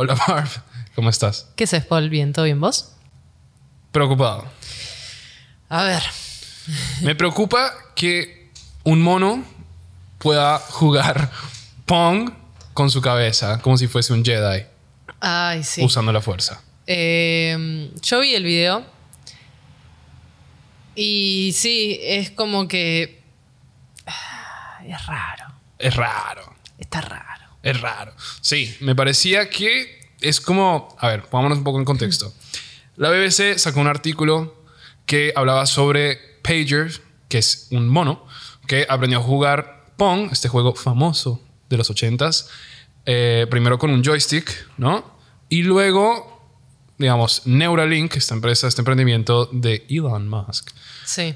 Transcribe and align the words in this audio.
Hola 0.00 0.14
Barb, 0.14 0.48
¿cómo 0.94 1.10
estás? 1.10 1.48
¿Qué 1.56 1.64
haces, 1.64 1.84
Paul? 1.84 2.08
¿Bien? 2.08 2.32
¿Todo 2.32 2.44
bien 2.44 2.60
vos? 2.60 2.92
Preocupado. 3.90 4.46
A 5.68 5.82
ver. 5.82 6.04
Me 7.02 7.16
preocupa 7.16 7.72
que 7.96 8.48
un 8.84 9.02
mono 9.02 9.42
pueda 10.18 10.60
jugar 10.60 11.32
Pong 11.84 12.30
con 12.74 12.92
su 12.92 13.00
cabeza, 13.00 13.60
como 13.60 13.76
si 13.76 13.88
fuese 13.88 14.12
un 14.12 14.24
Jedi, 14.24 14.66
Ay, 15.18 15.64
sí. 15.64 15.84
usando 15.84 16.12
la 16.12 16.20
fuerza. 16.20 16.62
Eh, 16.86 17.90
yo 18.00 18.20
vi 18.20 18.36
el 18.36 18.44
video. 18.44 18.86
Y 20.94 21.50
sí, 21.56 21.98
es 22.00 22.30
como 22.30 22.68
que. 22.68 23.20
ah, 24.06 24.78
Es 24.86 25.06
raro. 25.06 25.46
Es 25.76 25.96
raro, 25.96 26.54
Está 26.78 27.00
raro. 27.00 27.37
Es 27.62 27.80
raro. 27.80 28.12
Sí, 28.40 28.76
me 28.80 28.94
parecía 28.94 29.48
que 29.50 30.00
es 30.20 30.40
como... 30.40 30.96
A 31.00 31.08
ver, 31.08 31.22
pongámonos 31.24 31.58
un 31.58 31.64
poco 31.64 31.78
en 31.78 31.84
contexto. 31.84 32.32
La 32.96 33.10
BBC 33.10 33.58
sacó 33.58 33.80
un 33.80 33.86
artículo 33.86 34.62
que 35.06 35.32
hablaba 35.36 35.66
sobre 35.66 36.18
Pager, 36.42 36.92
que 37.28 37.38
es 37.38 37.68
un 37.70 37.88
mono 37.88 38.26
que 38.66 38.86
aprendió 38.88 39.18
a 39.18 39.22
jugar 39.22 39.86
Pong, 39.96 40.28
este 40.32 40.48
juego 40.48 40.74
famoso 40.74 41.42
de 41.68 41.76
los 41.76 41.90
80s, 41.90 42.46
eh, 43.06 43.46
primero 43.50 43.78
con 43.78 43.90
un 43.90 44.02
joystick, 44.04 44.50
¿no? 44.76 45.18
Y 45.48 45.62
luego, 45.62 46.50
digamos, 46.98 47.42
Neuralink, 47.46 48.16
esta 48.16 48.34
empresa, 48.34 48.68
este 48.68 48.82
emprendimiento 48.82 49.46
de 49.52 49.86
Elon 49.88 50.28
Musk, 50.28 50.70
Sí. 51.04 51.34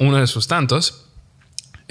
uno 0.00 0.18
de 0.18 0.26
sus 0.26 0.46
tantos, 0.48 1.01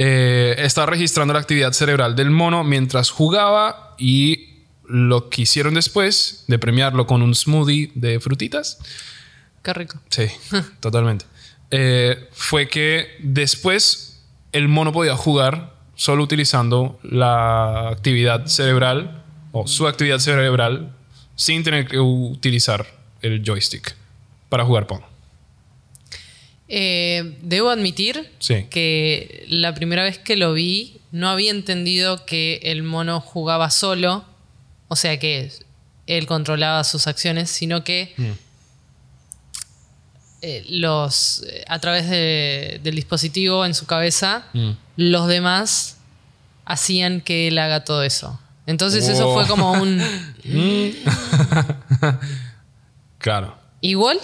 eh, 0.03 0.55
está 0.57 0.87
registrando 0.87 1.31
la 1.31 1.39
actividad 1.39 1.73
cerebral 1.73 2.15
del 2.15 2.31
mono 2.31 2.63
mientras 2.63 3.11
jugaba 3.11 3.93
y 3.99 4.63
lo 4.83 5.29
que 5.29 5.43
hicieron 5.43 5.75
después 5.75 6.43
de 6.47 6.57
premiarlo 6.57 7.05
con 7.05 7.21
un 7.21 7.35
smoothie 7.35 7.91
de 7.93 8.19
frutitas, 8.19 8.79
Qué 9.61 9.73
rico. 9.73 9.99
sí, 10.09 10.25
totalmente, 10.79 11.25
eh, 11.69 12.27
fue 12.31 12.67
que 12.67 13.09
después 13.19 14.23
el 14.53 14.67
mono 14.67 14.91
podía 14.91 15.15
jugar 15.15 15.75
solo 15.93 16.23
utilizando 16.23 16.99
la 17.03 17.89
actividad 17.89 18.47
cerebral 18.47 19.23
o 19.51 19.67
su 19.67 19.87
actividad 19.87 20.17
cerebral 20.17 20.95
sin 21.35 21.61
tener 21.63 21.87
que 21.87 21.99
utilizar 21.99 22.87
el 23.21 23.43
joystick 23.45 23.95
para 24.49 24.65
jugar 24.65 24.87
Pong. 24.87 25.03
Eh, 26.73 27.37
debo 27.41 27.69
admitir 27.69 28.31
Sí. 28.39 28.65
que 28.69 29.45
la 29.49 29.73
primera 29.73 30.03
vez 30.03 30.17
que 30.17 30.37
lo 30.37 30.53
vi 30.53 31.01
no 31.11 31.27
había 31.29 31.51
entendido 31.51 32.25
que 32.25 32.61
el 32.63 32.81
mono 32.83 33.19
jugaba 33.19 33.69
solo, 33.69 34.23
o 34.87 34.95
sea 34.95 35.19
que 35.19 35.51
él 36.07 36.25
controlaba 36.27 36.83
sus 36.85 37.07
acciones, 37.07 37.49
sino 37.49 37.83
que 37.83 38.13
Mm. 38.15 38.31
eh, 40.43 40.65
los 40.69 41.43
a 41.67 41.79
través 41.79 42.09
de- 42.09 42.79
del 42.83 42.95
dispositivo 42.95 43.65
en 43.65 43.73
su 43.75 43.85
cabeza, 43.85 44.45
Mm. 44.53 44.71
los 44.95 45.27
demás 45.27 45.97
hacían 46.65 47.19
que 47.21 47.49
él 47.49 47.57
haga 47.59 47.83
todo 47.83 48.01
eso. 48.03 48.39
Entonces 48.65 49.07
eso 49.09 49.33
fue 49.33 49.45
como 49.47 49.73
un 49.73 50.01
Claro. 53.17 53.55
igual, 53.81 54.19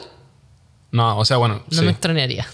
No, 0.92 1.18
o 1.18 1.26
sea, 1.26 1.38
bueno, 1.38 1.64
no 1.70 1.80
sí. 1.80 1.84
me 1.86 1.92
extrañaría. 1.92 2.48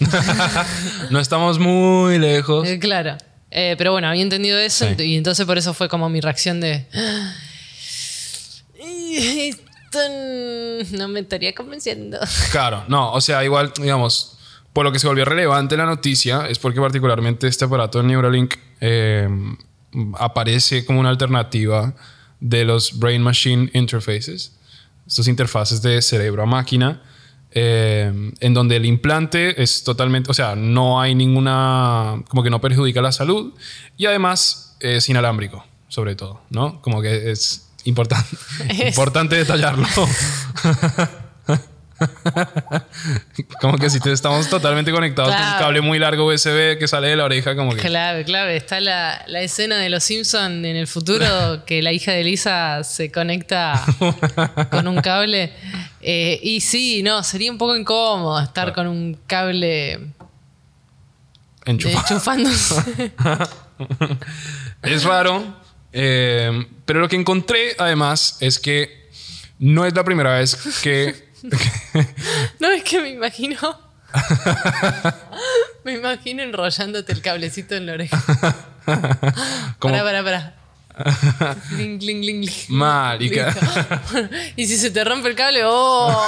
no 1.10 1.20
estamos 1.20 1.58
muy 1.58 2.18
lejos. 2.18 2.66
Eh, 2.68 2.78
claro. 2.78 3.16
Eh, 3.50 3.76
pero 3.78 3.92
bueno, 3.92 4.08
había 4.08 4.22
entendido 4.22 4.58
eso 4.58 4.86
Sí. 4.96 5.02
y 5.04 5.16
entonces 5.16 5.46
por 5.46 5.56
eso 5.58 5.72
fue 5.74 5.88
como 5.88 6.08
mi 6.08 6.20
reacción 6.20 6.60
de... 6.60 6.86
"Ay, 8.82 9.50
Esto 9.50 9.98
no 10.96 11.08
me 11.08 11.20
estaría 11.20 11.54
convenciendo. 11.54 12.18
Claro, 12.50 12.84
no, 12.88 13.12
o 13.12 13.20
sea, 13.20 13.44
igual, 13.44 13.72
digamos, 13.80 14.38
por 14.72 14.84
lo 14.84 14.90
que 14.92 14.98
se 14.98 15.06
volvió 15.06 15.24
relevante 15.24 15.76
la 15.76 15.86
noticia 15.86 16.46
es 16.48 16.58
porque 16.58 16.80
particularmente 16.80 17.46
este 17.46 17.64
aparato 17.64 17.98
de 17.98 18.04
Neuralink 18.08 18.54
eh, 18.80 19.28
aparece 20.18 20.84
como 20.84 20.98
una 21.00 21.10
alternativa 21.10 21.94
de 22.40 22.64
los 22.64 22.98
Brain 22.98 23.22
Machine 23.22 23.70
Interfaces, 23.72 24.56
estos 25.06 25.28
interfaces 25.28 25.80
de 25.80 26.02
cerebro 26.02 26.42
a 26.42 26.46
máquina, 26.46 27.00
eh, 27.54 28.12
en 28.40 28.54
donde 28.54 28.76
el 28.76 28.84
implante 28.84 29.62
es 29.62 29.84
totalmente, 29.84 30.30
o 30.30 30.34
sea, 30.34 30.54
no 30.56 31.00
hay 31.00 31.14
ninguna, 31.14 32.22
como 32.28 32.42
que 32.42 32.50
no 32.50 32.60
perjudica 32.60 33.00
la 33.00 33.12
salud 33.12 33.52
y 33.96 34.06
además 34.06 34.76
es 34.80 35.08
inalámbrico, 35.08 35.64
sobre 35.88 36.16
todo, 36.16 36.40
¿no? 36.50 36.82
Como 36.82 37.00
que 37.00 37.30
es 37.30 37.68
importante, 37.84 38.36
Es- 38.68 38.88
importante 38.88 39.36
detallarlo. 39.36 39.86
como 43.60 43.78
que 43.78 43.90
si 43.90 44.00
te 44.00 44.12
estamos 44.12 44.48
totalmente 44.48 44.90
conectados 44.90 45.34
con 45.34 45.44
un 45.44 45.58
cable 45.58 45.80
muy 45.80 45.98
largo 45.98 46.26
USB 46.26 46.78
que 46.78 46.88
sale 46.88 47.08
de 47.08 47.16
la 47.16 47.24
oreja, 47.24 47.54
como 47.56 47.74
que... 47.74 47.80
Clave, 47.80 48.24
clave. 48.24 48.56
Está 48.56 48.80
la, 48.80 49.22
la 49.26 49.42
escena 49.42 49.78
de 49.78 49.88
Los 49.90 50.04
Simpson 50.04 50.64
en 50.64 50.76
el 50.76 50.86
futuro 50.86 51.64
que 51.66 51.82
la 51.82 51.92
hija 51.92 52.12
de 52.12 52.24
Lisa 52.24 52.84
se 52.84 53.10
conecta 53.10 53.84
con 54.70 54.88
un 54.88 55.00
cable. 55.00 55.52
Eh, 56.00 56.38
y 56.42 56.60
sí, 56.60 57.02
no, 57.02 57.22
sería 57.22 57.50
un 57.50 57.58
poco 57.58 57.76
incómodo 57.76 58.40
estar 58.40 58.72
con 58.72 58.86
un 58.86 59.18
cable 59.26 60.00
enchufándose. 61.64 63.12
Es 64.82 65.02
raro, 65.02 65.42
eh, 65.92 66.66
pero 66.84 67.00
lo 67.00 67.08
que 67.08 67.16
encontré 67.16 67.74
además 67.78 68.36
es 68.40 68.58
que 68.58 69.08
no 69.58 69.84
es 69.84 69.94
la 69.94 70.04
primera 70.04 70.38
vez 70.38 70.56
que... 70.82 71.33
No, 72.60 72.70
es 72.70 72.82
que 72.84 73.00
me 73.00 73.10
imagino. 73.10 73.56
me 75.84 75.94
imagino 75.94 76.42
enrollándote 76.42 77.12
el 77.12 77.20
cablecito 77.20 77.74
en 77.74 77.86
la 77.86 77.92
oreja. 77.94 78.22
como- 79.78 79.94
Pará, 79.94 80.04
pará, 80.04 80.24
pará. 80.24 80.54
Cling, 81.70 81.98
cling, 81.98 82.20
cling, 82.22 82.46
cling. 82.46 82.76
Marica. 82.76 83.54
Y 84.56 84.66
si 84.66 84.76
se 84.76 84.90
te 84.92 85.02
rompe 85.02 85.28
el 85.28 85.34
cable, 85.34 85.62
¡oh! 85.64 86.26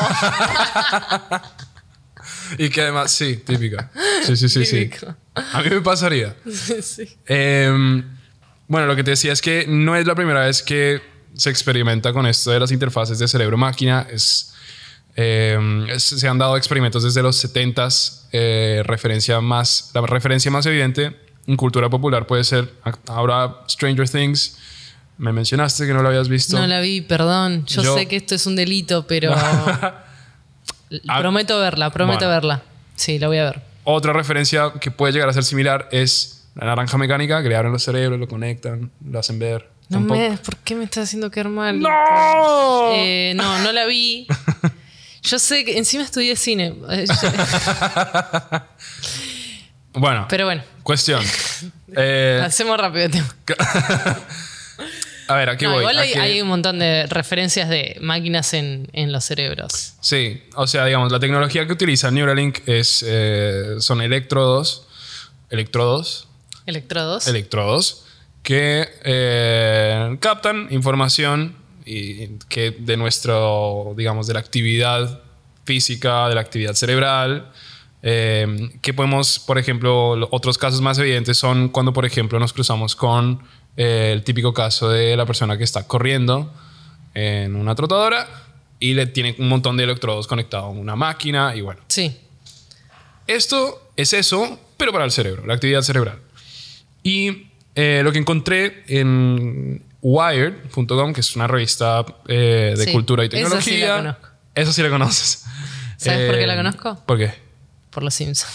y 2.58 2.68
que 2.68 2.82
además, 2.82 3.12
sí, 3.12 3.36
típica. 3.36 3.90
Sí, 4.24 4.36
sí, 4.36 4.48
sí, 4.48 4.66
sí. 4.66 4.90
A 5.52 5.62
mí 5.62 5.70
me 5.70 5.80
pasaría. 5.82 6.34
sí. 6.82 7.16
Eh, 7.26 8.02
bueno, 8.66 8.86
lo 8.88 8.96
que 8.96 9.04
te 9.04 9.10
decía 9.12 9.32
es 9.32 9.40
que 9.40 9.66
no 9.68 9.94
es 9.94 10.04
la 10.06 10.16
primera 10.16 10.40
vez 10.44 10.62
que 10.62 11.00
se 11.34 11.50
experimenta 11.50 12.12
con 12.12 12.26
esto 12.26 12.50
de 12.50 12.58
las 12.58 12.72
interfaces 12.72 13.18
de 13.20 13.28
cerebro-máquina. 13.28 14.06
Es, 14.10 14.52
eh, 15.16 15.58
se 15.98 16.28
han 16.28 16.38
dado 16.38 16.56
experimentos 16.56 17.02
desde 17.02 17.22
los 17.22 17.42
70s. 17.42 18.26
eh, 18.32 18.82
referencia 18.84 19.40
más, 19.40 19.90
la 19.94 20.02
referencia 20.02 20.50
más 20.50 20.66
evidente 20.66 21.16
en 21.46 21.56
cultura 21.56 21.88
popular 21.88 22.26
puede 22.26 22.44
ser 22.44 22.70
ahora 23.08 23.62
Stranger 23.68 24.08
Things. 24.08 24.58
Me 25.18 25.32
mencionaste 25.32 25.86
que 25.86 25.94
no 25.94 26.02
lo 26.02 26.08
habías 26.08 26.28
visto. 26.28 26.58
No 26.58 26.66
la 26.66 26.80
vi, 26.80 27.00
perdón. 27.00 27.64
Yo, 27.66 27.82
Yo- 27.82 27.94
sé 27.96 28.06
que 28.06 28.16
esto 28.16 28.34
es 28.34 28.44
un 28.46 28.56
delito, 28.56 29.06
pero. 29.06 29.34
prometo 31.20 31.58
verla, 31.58 31.90
prometo 31.90 32.18
Bueno. 32.26 32.30
verla. 32.32 32.62
Sí, 32.94 33.18
la 33.18 33.28
voy 33.28 33.38
a 33.38 33.44
ver. 33.44 33.62
Otra 33.84 34.12
referencia 34.12 34.72
que 34.80 34.90
puede 34.90 35.12
llegar 35.12 35.28
a 35.28 35.32
ser 35.32 35.44
similar 35.44 35.88
es 35.92 36.48
la 36.54 36.66
naranja 36.66 36.98
mecánica, 36.98 37.42
que 37.42 37.48
le 37.48 37.56
abren 37.56 37.72
los 37.72 37.82
cerebros, 37.82 38.18
lo 38.18 38.26
conectan, 38.28 38.90
lo 39.08 39.18
hacen 39.18 39.38
ver. 39.38 39.70
No 39.88 39.98
Tampoco- 39.98 40.18
me, 40.20 40.36
¿Por 40.38 40.56
qué 40.58 40.74
me 40.74 40.84
estás 40.84 41.04
haciendo 41.04 41.30
quedar 41.30 41.48
mal? 41.48 41.78
¡No! 41.80 42.90
Eh, 42.92 43.32
no, 43.36 43.58
no 43.60 43.72
la 43.72 43.86
vi. 43.86 44.26
Yo 45.26 45.38
sé 45.38 45.64
que 45.64 45.76
encima 45.76 46.04
estudié 46.04 46.36
cine. 46.36 46.74
Eh, 46.90 47.04
Bueno, 49.92 50.26
Pero 50.28 50.44
bueno, 50.44 50.62
cuestión. 50.82 51.22
Eh, 51.98 52.42
hacemos 52.44 52.76
rápido 52.78 53.06
el 53.06 53.10
tema. 53.12 53.34
a 55.28 55.34
ver, 55.36 55.48
aquí 55.48 55.64
No, 55.64 55.70
voy. 55.70 55.78
igual 55.80 55.98
hay, 55.98 56.10
Aquí- 56.10 56.18
hay 56.18 56.42
un 56.42 56.48
montón 56.48 56.78
de 56.80 57.06
referencias 57.06 57.70
de 57.70 57.96
máquinas 58.02 58.52
en, 58.52 58.88
en 58.92 59.12
los 59.12 59.24
cerebros. 59.24 59.94
Sí, 60.00 60.42
o 60.56 60.66
sea, 60.66 60.84
digamos, 60.84 61.10
la 61.12 61.20
tecnología 61.20 61.64
que 61.66 61.72
utiliza 61.72 62.10
Neuralink 62.10 62.58
es, 62.68 63.02
eh, 63.06 63.76
son 63.78 64.02
electrodos, 64.02 64.86
electrodos, 65.48 66.28
Electrodos. 66.66 67.28
electrodos 67.28 68.04
que 68.42 68.86
eh, 69.04 70.16
captan 70.20 70.66
información 70.70 71.56
y 71.86 72.28
que 72.48 72.72
de 72.72 72.96
nuestro, 72.96 73.94
digamos, 73.96 74.26
de 74.26 74.34
la 74.34 74.40
actividad 74.40 75.20
física, 75.64 76.28
de 76.28 76.34
la 76.34 76.40
actividad 76.42 76.74
cerebral, 76.74 77.50
eh, 78.02 78.70
que 78.82 78.92
podemos, 78.92 79.38
por 79.38 79.58
ejemplo, 79.58 80.14
lo- 80.16 80.28
otros 80.30 80.58
casos 80.58 80.80
más 80.80 80.98
evidentes 80.98 81.38
son 81.38 81.68
cuando, 81.70 81.92
por 81.92 82.04
ejemplo, 82.04 82.38
nos 82.38 82.52
cruzamos 82.52 82.94
con 82.96 83.40
eh, 83.76 84.10
el 84.12 84.22
típico 84.24 84.52
caso 84.52 84.88
de 84.90 85.16
la 85.16 85.26
persona 85.26 85.56
que 85.58 85.64
está 85.64 85.86
corriendo 85.86 86.52
en 87.14 87.56
una 87.56 87.74
trotadora 87.74 88.26
y 88.80 88.94
le 88.94 89.06
tiene 89.06 89.34
un 89.38 89.48
montón 89.48 89.76
de 89.76 89.84
electrodos 89.84 90.26
conectados 90.26 90.66
a 90.66 90.68
una 90.78 90.96
máquina 90.96 91.54
y 91.56 91.60
bueno, 91.62 91.80
sí. 91.88 92.14
esto 93.26 93.90
es 93.96 94.12
eso, 94.12 94.58
pero 94.76 94.92
para 94.92 95.04
el 95.04 95.10
cerebro, 95.10 95.46
la 95.46 95.54
actividad 95.54 95.82
cerebral. 95.82 96.18
Y 97.02 97.48
eh, 97.74 98.00
lo 98.04 98.12
que 98.12 98.18
encontré 98.18 98.84
en, 98.88 99.82
Wired.com, 100.02 101.12
que 101.12 101.20
es 101.20 101.34
una 101.36 101.46
revista 101.46 102.04
eh, 102.28 102.74
de 102.76 102.84
Sí, 102.84 102.92
cultura 102.92 103.24
y 103.24 103.26
esa 103.26 103.36
sí 103.36 103.40
tecnología. 103.42 103.88
la 103.88 103.96
conozco. 103.96 104.28
Esa 104.54 104.72
sí 104.72 104.82
la 104.82 104.88
conoces. 104.90 105.44
¿Sabes 105.96 106.30
por 106.30 106.38
qué 106.38 106.46
la 106.46 106.54
Eh, 106.54 106.56
conozco? 106.56 107.02
¿Por 107.06 107.18
qué? 107.18 107.34
Por 107.90 108.02
los 108.02 108.14
Simpsons. 108.14 108.52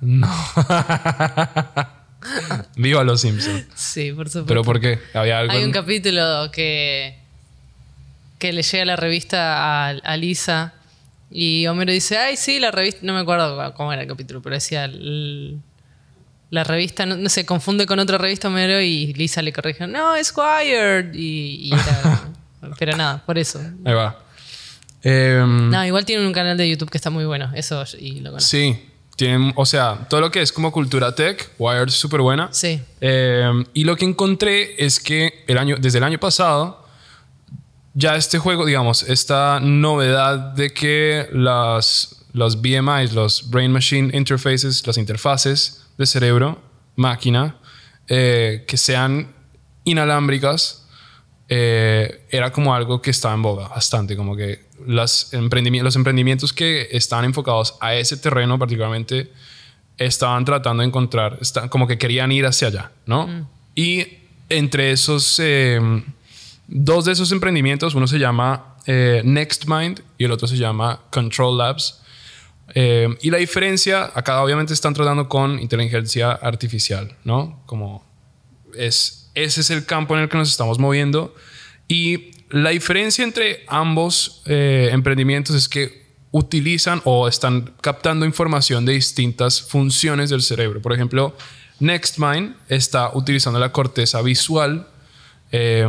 No. 0.00 0.28
Viva 2.76 3.04
los 3.04 3.20
Simpsons. 3.20 3.64
sí, 3.74 4.12
por 4.12 4.26
supuesto. 4.28 4.46
¿Pero 4.46 4.62
por 4.64 4.80
qué? 4.80 4.98
Había 5.14 5.38
algo. 5.40 5.52
Hay 5.52 5.58
un 5.60 5.64
en- 5.66 5.72
capítulo 5.72 6.50
que, 6.52 7.18
que 8.38 8.52
le 8.52 8.62
llega 8.62 8.84
la 8.84 8.96
revista 8.96 9.88
a, 9.88 9.88
a 9.90 10.16
Lisa 10.16 10.74
y 11.30 11.66
Homero 11.66 11.92
dice, 11.92 12.18
ay, 12.18 12.36
sí, 12.36 12.58
la 12.58 12.70
revista, 12.70 13.00
no 13.02 13.12
me 13.14 13.20
acuerdo 13.20 13.72
cómo 13.74 13.92
era 13.92 14.02
el 14.02 14.08
capítulo, 14.08 14.40
pero 14.42 14.54
decía, 14.54 14.84
"L- 14.86 15.56
la 16.50 16.64
revista 16.64 17.04
no, 17.06 17.16
no 17.16 17.28
se 17.28 17.44
confunde 17.44 17.86
con 17.86 17.98
otra 17.98 18.16
revista 18.18 18.48
Homero 18.48 18.80
y 18.80 19.12
Lisa 19.14 19.42
le 19.42 19.52
corrige, 19.52 19.86
no, 19.86 20.14
es 20.16 20.32
Wired. 20.36 21.12
Y, 21.14 21.68
y 21.68 21.72
era- 21.72 22.22
pero 22.78 22.96
nada, 22.96 23.22
por 23.24 23.36
eso. 23.38 23.60
Ahí 23.84 23.94
va. 23.94 24.18
Em, 25.02 25.70
No, 25.70 25.84
igual 25.84 26.04
tienen 26.04 26.26
un 26.26 26.32
canal 26.32 26.56
de 26.56 26.68
YouTube 26.68 26.90
que 26.90 26.98
está 26.98 27.10
muy 27.10 27.24
bueno, 27.24 27.50
eso 27.54 27.84
y 27.98 28.20
lo 28.20 28.30
conozco. 28.30 28.48
Sí. 28.48 28.84
Tienen, 29.16 29.52
o 29.56 29.66
sea, 29.66 30.06
todo 30.08 30.20
lo 30.20 30.30
que 30.30 30.40
es 30.40 30.52
como 30.52 30.70
cultura 30.70 31.12
tech, 31.14 31.50
Wired 31.58 31.88
es 31.88 31.94
súper 31.94 32.20
buena. 32.20 32.48
Sí. 32.52 32.80
Eh, 33.00 33.50
y 33.74 33.82
lo 33.84 33.96
que 33.96 34.04
encontré 34.04 34.84
es 34.84 35.00
que 35.00 35.44
el 35.48 35.58
año, 35.58 35.76
desde 35.80 35.98
el 35.98 36.04
año 36.04 36.18
pasado, 36.20 36.84
ya 37.94 38.14
este 38.14 38.38
juego, 38.38 38.64
digamos, 38.64 39.02
esta 39.02 39.58
novedad 39.60 40.36
de 40.54 40.72
que 40.72 41.28
las, 41.32 42.24
los 42.32 42.60
BMIs, 42.62 43.12
los 43.12 43.50
Brain 43.50 43.72
Machine 43.72 44.16
Interfaces, 44.16 44.86
las 44.86 44.96
interfaces 44.98 45.84
de 45.98 46.06
cerebro, 46.06 46.60
máquina, 46.96 47.56
eh, 48.08 48.64
que 48.66 48.76
sean 48.76 49.34
inalámbricas, 49.84 50.86
eh, 51.48 52.26
era 52.30 52.52
como 52.52 52.74
algo 52.74 53.00
que 53.00 53.10
estaba 53.10 53.34
en 53.34 53.42
boga 53.42 53.68
bastante, 53.68 54.16
como 54.16 54.36
que 54.36 54.66
las 54.86 55.30
los 55.32 55.96
emprendimientos 55.96 56.52
que 56.52 56.88
están 56.92 57.24
enfocados 57.24 57.74
a 57.80 57.94
ese 57.94 58.16
terreno 58.16 58.58
particularmente 58.58 59.32
estaban 59.96 60.44
tratando 60.44 60.82
de 60.82 60.88
encontrar, 60.88 61.38
está- 61.40 61.68
como 61.68 61.86
que 61.88 61.98
querían 61.98 62.30
ir 62.32 62.46
hacia 62.46 62.68
allá, 62.68 62.92
¿no? 63.06 63.48
Y 63.74 64.06
entre 64.50 64.92
esos, 64.92 65.38
eh, 65.42 65.80
dos 66.68 67.04
de 67.06 67.12
esos 67.12 67.32
emprendimientos, 67.32 67.94
uno 67.94 68.06
se 68.06 68.18
llama 68.18 68.76
eh, 68.86 69.20
NextMind 69.24 70.00
y 70.16 70.24
el 70.24 70.32
otro 70.32 70.48
se 70.48 70.56
llama 70.56 71.00
Control 71.10 71.58
Labs. 71.58 71.97
Eh, 72.74 73.08
y 73.22 73.30
la 73.30 73.38
diferencia, 73.38 74.10
acá 74.14 74.42
obviamente 74.42 74.74
están 74.74 74.94
tratando 74.94 75.28
con 75.28 75.58
inteligencia 75.58 76.32
artificial, 76.32 77.16
¿no? 77.24 77.62
Como 77.66 78.04
es, 78.74 79.30
ese 79.34 79.60
es 79.60 79.70
el 79.70 79.86
campo 79.86 80.14
en 80.16 80.22
el 80.22 80.28
que 80.28 80.36
nos 80.36 80.50
estamos 80.50 80.78
moviendo. 80.78 81.34
Y 81.86 82.32
la 82.50 82.70
diferencia 82.70 83.24
entre 83.24 83.64
ambos 83.68 84.42
eh, 84.46 84.90
emprendimientos 84.92 85.56
es 85.56 85.68
que 85.68 86.08
utilizan 86.30 87.00
o 87.04 87.26
están 87.26 87.74
captando 87.80 88.26
información 88.26 88.84
de 88.84 88.92
distintas 88.92 89.62
funciones 89.62 90.30
del 90.30 90.42
cerebro. 90.42 90.82
Por 90.82 90.92
ejemplo, 90.92 91.34
NextMind 91.80 92.54
está 92.68 93.10
utilizando 93.14 93.58
la 93.58 93.72
corteza 93.72 94.20
visual 94.20 94.86
eh, 95.52 95.86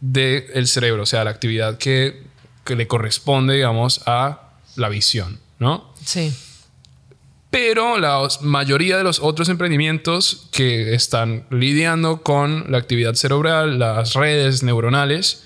del 0.00 0.66
cerebro, 0.66 1.02
o 1.02 1.06
sea, 1.06 1.24
la 1.24 1.30
actividad 1.30 1.78
que, 1.78 2.22
que 2.64 2.76
le 2.76 2.86
corresponde, 2.86 3.54
digamos, 3.54 4.02
a 4.06 4.52
la 4.76 4.88
visión, 4.88 5.40
¿no? 5.58 5.92
Sí. 6.04 6.32
Pero 7.50 7.98
la 7.98 8.28
mayoría 8.42 8.98
de 8.98 9.04
los 9.04 9.20
otros 9.20 9.48
emprendimientos 9.48 10.48
que 10.50 10.94
están 10.94 11.46
lidiando 11.50 12.22
con 12.22 12.70
la 12.70 12.78
actividad 12.78 13.14
cerebral, 13.14 13.78
las 13.78 14.14
redes 14.14 14.62
neuronales, 14.62 15.44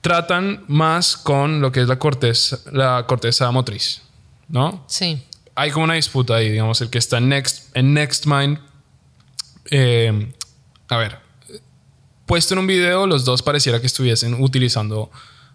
tratan 0.00 0.64
más 0.68 1.16
con 1.16 1.60
lo 1.60 1.72
que 1.72 1.82
es 1.82 1.88
la 1.88 1.98
corteza, 1.98 2.58
la 2.72 3.04
corteza 3.06 3.50
motriz, 3.50 4.02
¿no? 4.48 4.84
Sí. 4.86 5.22
Hay 5.54 5.70
como 5.70 5.84
una 5.84 5.94
disputa 5.94 6.36
ahí, 6.36 6.48
digamos, 6.50 6.80
el 6.80 6.88
que 6.88 6.98
está 6.98 7.18
en, 7.18 7.28
Next, 7.28 7.76
en 7.76 7.92
NextMind. 7.92 8.58
eh, 9.70 10.32
a 10.88 10.96
ver, 10.96 11.18
puesto 12.24 12.54
en 12.54 12.60
un 12.60 12.66
video, 12.66 13.06
los 13.06 13.24
dos 13.24 13.42
pareciera 13.42 13.80
que 13.80 13.86
estuviesen 13.86 14.42
utilizando 14.42 15.10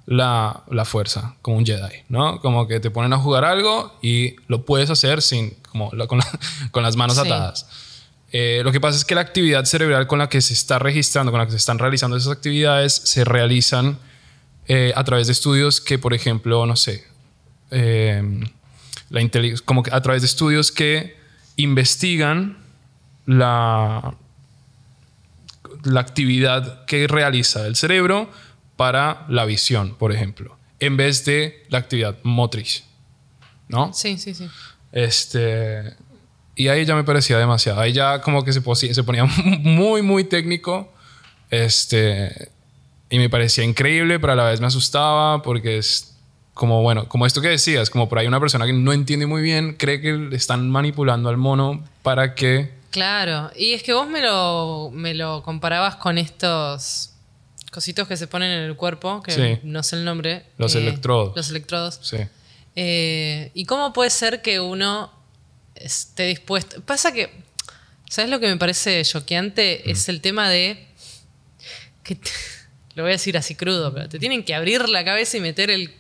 la, 0.08 0.64
la 0.70 0.86
fuerza 0.86 1.36
como 1.42 1.58
un 1.58 1.66
Jedi, 1.66 2.04
¿no? 2.10 2.40
Como 2.40 2.68
que 2.68 2.80
te 2.80 2.92
ponen 2.92 3.12
a 3.14 3.18
jugar 3.18 3.44
algo 3.46 3.98
y 4.02 4.36
lo 4.48 4.64
puedes 4.66 4.90
hacer 4.90 5.22
sin, 5.22 5.52
como 5.72 5.90
la- 5.94 6.08
con, 6.08 6.20
la- 6.20 6.40
con 6.72 6.84
las 6.84 6.96
manos 6.96 7.18
Sí. 7.18 7.22
atadas. 7.26 7.66
Eh, 8.32 8.62
lo 8.64 8.72
que 8.72 8.82
pasa 8.82 8.98
es 8.98 9.06
que 9.06 9.16
la 9.16 9.22
actividad 9.22 9.64
cerebral 9.66 10.08
con 10.08 10.20
la 10.20 10.28
que 10.30 10.42
se 10.42 10.54
está 10.54 10.78
registrando, 10.78 11.32
con 11.32 11.40
la 11.40 11.46
que 11.46 11.52
se 11.52 11.58
están 11.58 11.80
realizando 11.80 12.18
esas 12.18 12.32
actividades, 12.34 12.94
se 12.94 13.24
realizan 13.24 13.98
eh, 14.68 14.92
a 14.96 15.04
través 15.04 15.28
de 15.28 15.34
estudios 15.34 15.80
que, 15.80 15.98
por 16.00 16.14
ejemplo, 16.14 16.66
no 16.66 16.76
sé, 16.76 17.04
eh, 17.72 18.22
la 19.10 19.22
como 19.64 19.84
que 19.84 19.92
a 19.94 20.02
través 20.02 20.22
de 20.24 20.26
estudios 20.28 20.72
que 20.72 21.16
investigan 21.56 22.58
la, 23.26 24.16
la 25.84 26.00
actividad 26.00 26.86
que 26.86 27.08
realiza 27.08 27.66
el 27.68 27.76
cerebro 27.76 28.30
para 28.76 29.26
la 29.30 29.46
visión, 29.46 29.96
por 29.96 30.12
ejemplo, 30.12 30.58
en 30.80 30.98
vez 30.98 31.26
de 31.26 31.64
la 31.70 31.80
actividad 31.80 32.18
motriz. 32.24 32.84
¿No? 33.68 33.94
Sí, 33.94 34.18
sí, 34.18 34.34
sí. 34.34 34.48
Este. 34.92 35.96
Y 36.56 36.68
ahí 36.68 36.86
ya 36.86 36.96
me 36.96 37.04
parecía 37.04 37.38
demasiado. 37.38 37.82
Ahí 37.82 37.94
ya 37.94 38.22
como 38.22 38.44
que 38.44 38.54
se, 38.54 38.62
se 38.94 39.04
ponía 39.04 39.26
muy, 39.64 40.02
muy 40.02 40.24
técnico. 40.24 40.92
Este. 41.50 42.50
Y 43.10 43.18
me 43.18 43.30
parecía 43.30 43.64
increíble, 43.64 44.20
pero 44.20 44.34
a 44.34 44.36
la 44.36 44.46
vez 44.46 44.60
me 44.60 44.68
asustaba 44.68 45.42
porque 45.42 45.78
es 45.78 46.16
como, 46.54 46.82
bueno, 46.82 47.08
como 47.08 47.26
esto 47.26 47.42
que 47.42 47.50
decías, 47.50 47.90
como 47.90 48.10
por 48.10 48.18
ahí 48.18 48.28
una 48.28 48.40
persona 48.40 48.66
que 48.66 48.74
no 48.74 48.94
entiende 48.94 49.28
muy 49.28 49.42
bien, 49.42 49.76
cree 49.78 50.02
que 50.02 50.14
le 50.14 50.36
están 50.36 50.70
manipulando 50.70 51.30
al 51.30 51.38
mono 51.38 51.84
para 52.02 52.34
que. 52.34 52.74
Claro, 52.92 53.52
y 53.56 53.74
es 53.74 53.84
que 53.84 53.94
vos 53.94 54.08
me 54.08 54.22
lo, 54.22 54.90
me 54.94 55.14
lo 55.14 55.44
comparabas 55.44 55.98
con 55.98 56.18
estos 56.18 57.15
cositos 57.76 58.08
que 58.08 58.16
se 58.16 58.26
ponen 58.28 58.50
en 58.52 58.64
el 58.64 58.76
cuerpo, 58.78 59.22
que 59.22 59.32
Sí. 59.34 59.60
no 59.64 59.84
sé 59.84 59.98
el 59.98 60.06
nombre. 60.06 60.46
Los 60.58 60.74
eh, 60.76 60.80
electrodos. 60.80 61.36
Los 61.36 61.50
electrodos. 61.50 62.00
Sí. 62.02 62.18
Eh, 62.78 63.52
¿Y 63.54 63.66
cómo 63.66 63.92
puede 63.92 64.10
ser 64.10 64.42
que 64.42 64.62
uno 64.62 65.12
esté 65.76 66.24
dispuesto? 66.28 66.82
Pasa 66.82 67.12
que, 67.12 67.30
¿sabes 68.10 68.32
lo 68.32 68.40
que 68.40 68.48
me 68.48 68.56
parece 68.58 69.04
choqueante? 69.04 69.84
Mm. 69.86 69.90
Es 69.90 70.08
el 70.10 70.22
tema 70.22 70.50
de 70.50 70.88
que, 72.04 72.16
te- 72.16 72.32
lo 72.96 73.04
voy 73.04 73.12
a 73.12 73.16
decir 73.16 73.38
así 73.38 73.56
crudo, 73.56 73.94
pero 73.94 74.08
te 74.08 74.20
tienen 74.20 74.44
que 74.46 74.56
abrir 74.56 74.88
la 74.88 75.04
cabeza 75.04 75.36
y 75.38 75.42
meter 75.42 75.70
el 75.70 75.94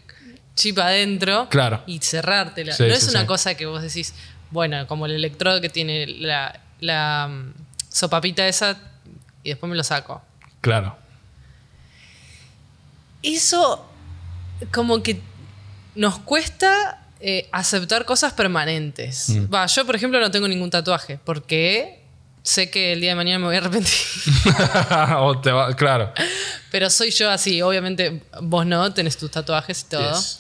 chip 0.56 0.80
adentro 0.80 1.50
Claro. 1.50 1.84
y 1.88 2.00
cerrártela. 2.00 2.72
Sí, 2.74 2.84
no 2.84 2.94
es 2.94 3.10
una 3.10 3.26
cosa 3.26 3.56
que 3.56 3.66
vos 3.66 3.82
decís, 3.82 4.14
bueno, 4.52 4.88
como 4.88 5.06
el 5.08 5.12
electrodo 5.12 5.60
que 5.60 5.68
tiene 5.68 6.08
la, 6.08 6.58
la 6.80 7.28
mm, 7.30 7.54
sopapita 7.90 8.48
esa 8.48 8.78
y 9.44 9.50
después 9.50 9.70
me 9.70 9.76
lo 9.76 9.84
saco. 9.84 10.22
Claro. 10.62 10.98
Eso 13.34 13.86
como 14.72 15.02
que 15.04 15.20
nos 15.96 16.20
cuesta 16.20 17.02
eh, 17.20 17.48
aceptar 17.52 18.06
cosas 18.06 18.34
permanentes. 18.34 19.30
Mm. 19.30 19.54
Va, 19.54 19.66
yo 19.66 19.86
por 19.86 19.96
ejemplo 19.96 20.20
no 20.20 20.30
tengo 20.32 20.48
ningún 20.48 20.70
tatuaje 20.70 21.20
porque 21.24 22.02
sé 22.44 22.70
que 22.70 22.94
el 22.94 23.02
día 23.02 23.12
de 23.12 23.16
mañana 23.16 23.40
me 23.40 23.46
voy 23.46 23.56
a 23.56 23.60
arrepentir. 23.60 23.96
o 25.20 25.40
te 25.40 25.52
va- 25.52 25.76
claro. 25.76 26.12
Pero 26.72 26.90
soy 26.90 27.12
yo 27.12 27.30
así, 27.32 27.62
obviamente 27.62 28.22
vos 28.42 28.66
no, 28.66 28.94
tenés 28.94 29.18
tus 29.18 29.32
tatuajes 29.32 29.82
y 29.82 29.86
todo. 29.90 30.14
Yes. 30.14 30.40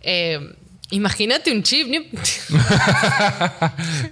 Eh, 0.00 0.56
Imagínate 0.90 1.50
un 1.50 1.62
chip. 1.62 1.88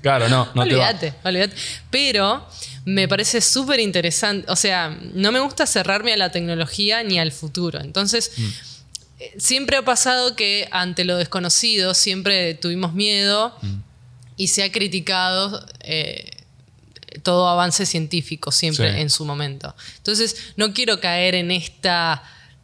Claro, 0.02 0.28
no, 0.28 0.48
no 0.54 0.64
te 0.66 0.74
va. 0.74 0.88
olvídate, 0.88 1.14
olvídate. 1.22 1.54
Pero 1.90 2.46
me 2.84 3.06
parece 3.08 3.40
súper 3.40 3.80
interesante. 3.80 4.50
O 4.50 4.56
sea, 4.56 4.96
no 5.14 5.30
me 5.32 5.40
gusta 5.40 5.66
cerrarme 5.66 6.12
a 6.12 6.16
la 6.16 6.30
tecnología 6.32 7.02
ni 7.02 7.18
al 7.18 7.30
futuro. 7.32 7.80
Entonces, 7.80 8.32
Mm. 8.36 8.46
eh, 9.20 9.34
siempre 9.38 9.76
ha 9.76 9.82
pasado 9.84 10.34
que 10.36 10.68
ante 10.72 11.04
lo 11.04 11.16
desconocido 11.16 11.94
siempre 11.94 12.54
tuvimos 12.54 12.92
miedo 12.94 13.56
Mm. 13.62 13.78
y 14.36 14.48
se 14.48 14.62
ha 14.64 14.72
criticado. 14.72 15.66
eh, 15.84 16.30
todo 17.22 17.46
avance 17.46 17.84
científico 17.84 18.50
siempre 18.50 18.94
Sí. 18.94 19.00
en 19.00 19.10
su 19.10 19.24
momento. 19.26 19.74
Entonces, 19.98 20.34
no 20.56 20.72
quiero 20.72 20.98
caer 20.98 21.34
en 21.34 21.50
esta 21.50 22.22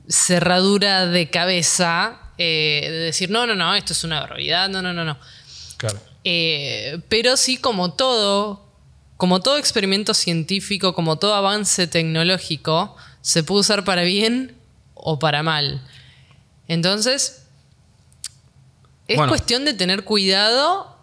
cerradura 0.08 1.06
de 1.06 1.28
cabeza 1.30 2.18
eh, 2.38 2.86
de 2.88 2.96
decir, 2.98 3.30
no, 3.30 3.46
no, 3.46 3.54
no, 3.56 3.74
esto 3.74 3.92
es 3.92 4.04
una 4.04 4.20
barbaridad, 4.20 4.68
no, 4.68 4.80
no, 4.80 4.92
no, 4.94 5.04
no. 5.04 5.18
Claro. 5.76 6.00
Eh, 6.24 6.98
pero 7.08 7.36
sí, 7.36 7.56
como 7.58 7.92
todo, 7.94 8.67
como 9.18 9.40
todo 9.42 9.58
experimento 9.58 10.14
científico, 10.14 10.94
como 10.94 11.18
todo 11.18 11.34
avance 11.34 11.86
tecnológico, 11.86 12.96
se 13.20 13.42
puede 13.42 13.60
usar 13.60 13.84
para 13.84 14.02
bien 14.04 14.54
o 14.94 15.18
para 15.18 15.42
mal. 15.42 15.82
Entonces, 16.68 17.42
es 19.06 19.16
Bueno. 19.16 19.30
cuestión 19.30 19.64
de 19.64 19.74
tener 19.74 20.04
cuidado 20.04 20.96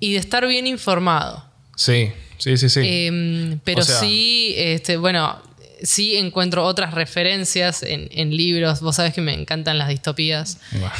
y 0.00 0.12
de 0.12 0.18
estar 0.18 0.46
bien 0.46 0.66
informado. 0.66 1.44
Sí, 1.76 2.10
sí, 2.38 2.56
sí, 2.56 2.68
sí. 2.68 2.80
Eh, 2.84 3.58
pero 3.64 3.82
O 3.82 3.84
sea- 3.84 3.98
sí, 4.00 4.54
este, 4.56 4.96
bueno, 4.96 5.40
sí 5.82 6.16
encuentro 6.16 6.64
otras 6.64 6.94
referencias 6.94 7.82
en, 7.82 8.08
en 8.12 8.36
libros. 8.36 8.80
Vos 8.80 8.96
sabés 8.96 9.14
que 9.14 9.20
me 9.20 9.34
encantan 9.34 9.78
las 9.78 9.88
distopías. 9.88 10.58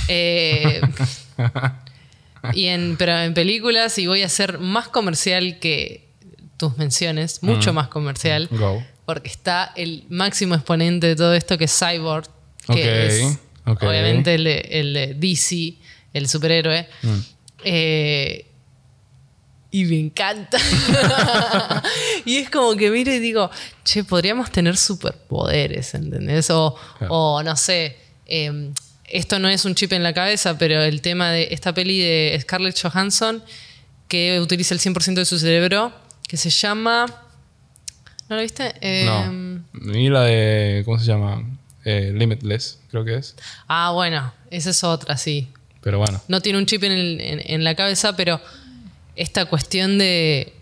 Eh, 0.08 0.80
y 2.54 2.66
en, 2.66 2.96
pero 2.96 3.16
en 3.20 3.34
películas, 3.34 3.96
y 3.98 4.06
voy 4.06 4.22
a 4.22 4.28
ser 4.28 4.58
más 4.58 4.88
comercial 4.88 5.58
que 5.60 6.07
tus 6.58 6.76
menciones, 6.76 7.42
mucho 7.42 7.72
más 7.72 7.88
comercial, 7.88 8.48
Go. 8.50 8.84
porque 9.06 9.28
está 9.30 9.72
el 9.76 10.04
máximo 10.10 10.54
exponente 10.54 11.06
de 11.06 11.16
todo 11.16 11.32
esto 11.32 11.56
que 11.56 11.64
es 11.64 11.78
Cyborg, 11.78 12.28
que 12.66 13.06
es 13.06 13.38
obviamente 13.64 14.34
el 14.34 15.16
DC, 15.18 15.74
el 16.12 16.28
superhéroe. 16.28 16.86
Mm. 17.02 17.18
Eh, 17.64 18.44
y 19.70 19.84
me 19.84 19.98
encanta. 20.00 20.58
y 22.24 22.36
es 22.36 22.50
como 22.50 22.74
que 22.76 22.90
miro 22.90 23.12
y 23.12 23.18
digo, 23.18 23.50
che, 23.84 24.02
podríamos 24.04 24.50
tener 24.50 24.76
superpoderes, 24.76 25.94
¿entendés? 25.94 26.48
O, 26.50 26.74
Claro. 26.98 27.14
o 27.14 27.42
no 27.42 27.54
sé, 27.56 27.96
eh, 28.26 28.70
esto 29.04 29.38
no 29.38 29.48
es 29.48 29.64
un 29.64 29.74
chip 29.74 29.92
en 29.92 30.02
la 30.02 30.12
cabeza, 30.14 30.56
pero 30.58 30.82
el 30.82 31.00
tema 31.02 31.30
de 31.30 31.48
esta 31.50 31.72
peli 31.74 32.00
de 32.00 32.38
Scarlett 32.40 32.78
Johansson, 32.80 33.42
que 34.08 34.40
utiliza 34.40 34.74
el 34.74 34.80
100% 34.80 35.14
de 35.14 35.24
su 35.26 35.38
cerebro, 35.38 35.92
que 36.28 36.36
se 36.36 36.50
llama... 36.50 37.06
¿No 38.28 38.36
lo 38.36 38.42
viste? 38.42 38.74
Eh, 38.82 39.04
no. 39.72 39.94
Y 39.98 40.10
la 40.10 40.22
de. 40.22 40.82
¿Cómo 40.84 40.98
se 40.98 41.06
llama? 41.06 41.42
Eh, 41.84 42.12
Limitless, 42.14 42.78
creo 42.90 43.02
que 43.04 43.14
es. 43.16 43.34
Ah, 43.66 43.92
bueno, 43.92 44.32
esa 44.50 44.68
es 44.70 44.84
otra, 44.84 45.16
sí. 45.16 45.48
Pero 45.80 45.98
bueno. 45.98 46.20
no 46.28 46.42
tiene 46.42 46.58
un 46.58 46.66
chip 46.66 46.84
en, 46.84 46.92
el- 46.92 47.20
en- 47.22 47.40
en 47.46 47.64
la 47.64 47.74
cabeza, 47.74 48.16
pero 48.16 48.38
esta 49.16 49.46
cuestión 49.46 49.96
de, 49.96 50.52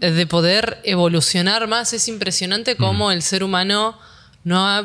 de 0.00 0.26
poder 0.26 0.78
evolucionar 0.84 1.66
más 1.68 1.94
es 1.94 2.06
impresionante 2.08 2.76
cómo 2.76 3.10
el 3.12 3.22
ser 3.22 3.42
humano 3.44 3.98
no 4.44 4.68
ha, 4.68 4.84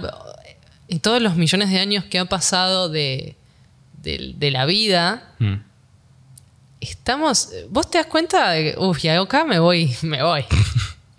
en 0.88 1.00
todos 1.02 1.22
los 1.22 1.36
millones 1.36 1.70
de 1.70 1.80
años 1.80 2.06
que 2.06 2.18
ha 2.20 2.26
pasado 2.26 2.88
de, 2.88 3.36
de- 4.02 4.34
de 4.38 4.52
la 4.52 4.66
vida, 4.66 5.34
Mm. 5.40 5.56
Estamos, 6.82 7.50
vos 7.70 7.90
te 7.90 7.98
das 7.98 8.08
cuenta 8.08 8.52
de 8.52 8.74
que, 8.74 8.80
uff, 8.80 9.00
ya 9.00 9.20
acá 9.20 9.44
me 9.46 9.60
voy, 9.60 9.96
me 10.04 10.22
voy, 10.24 10.46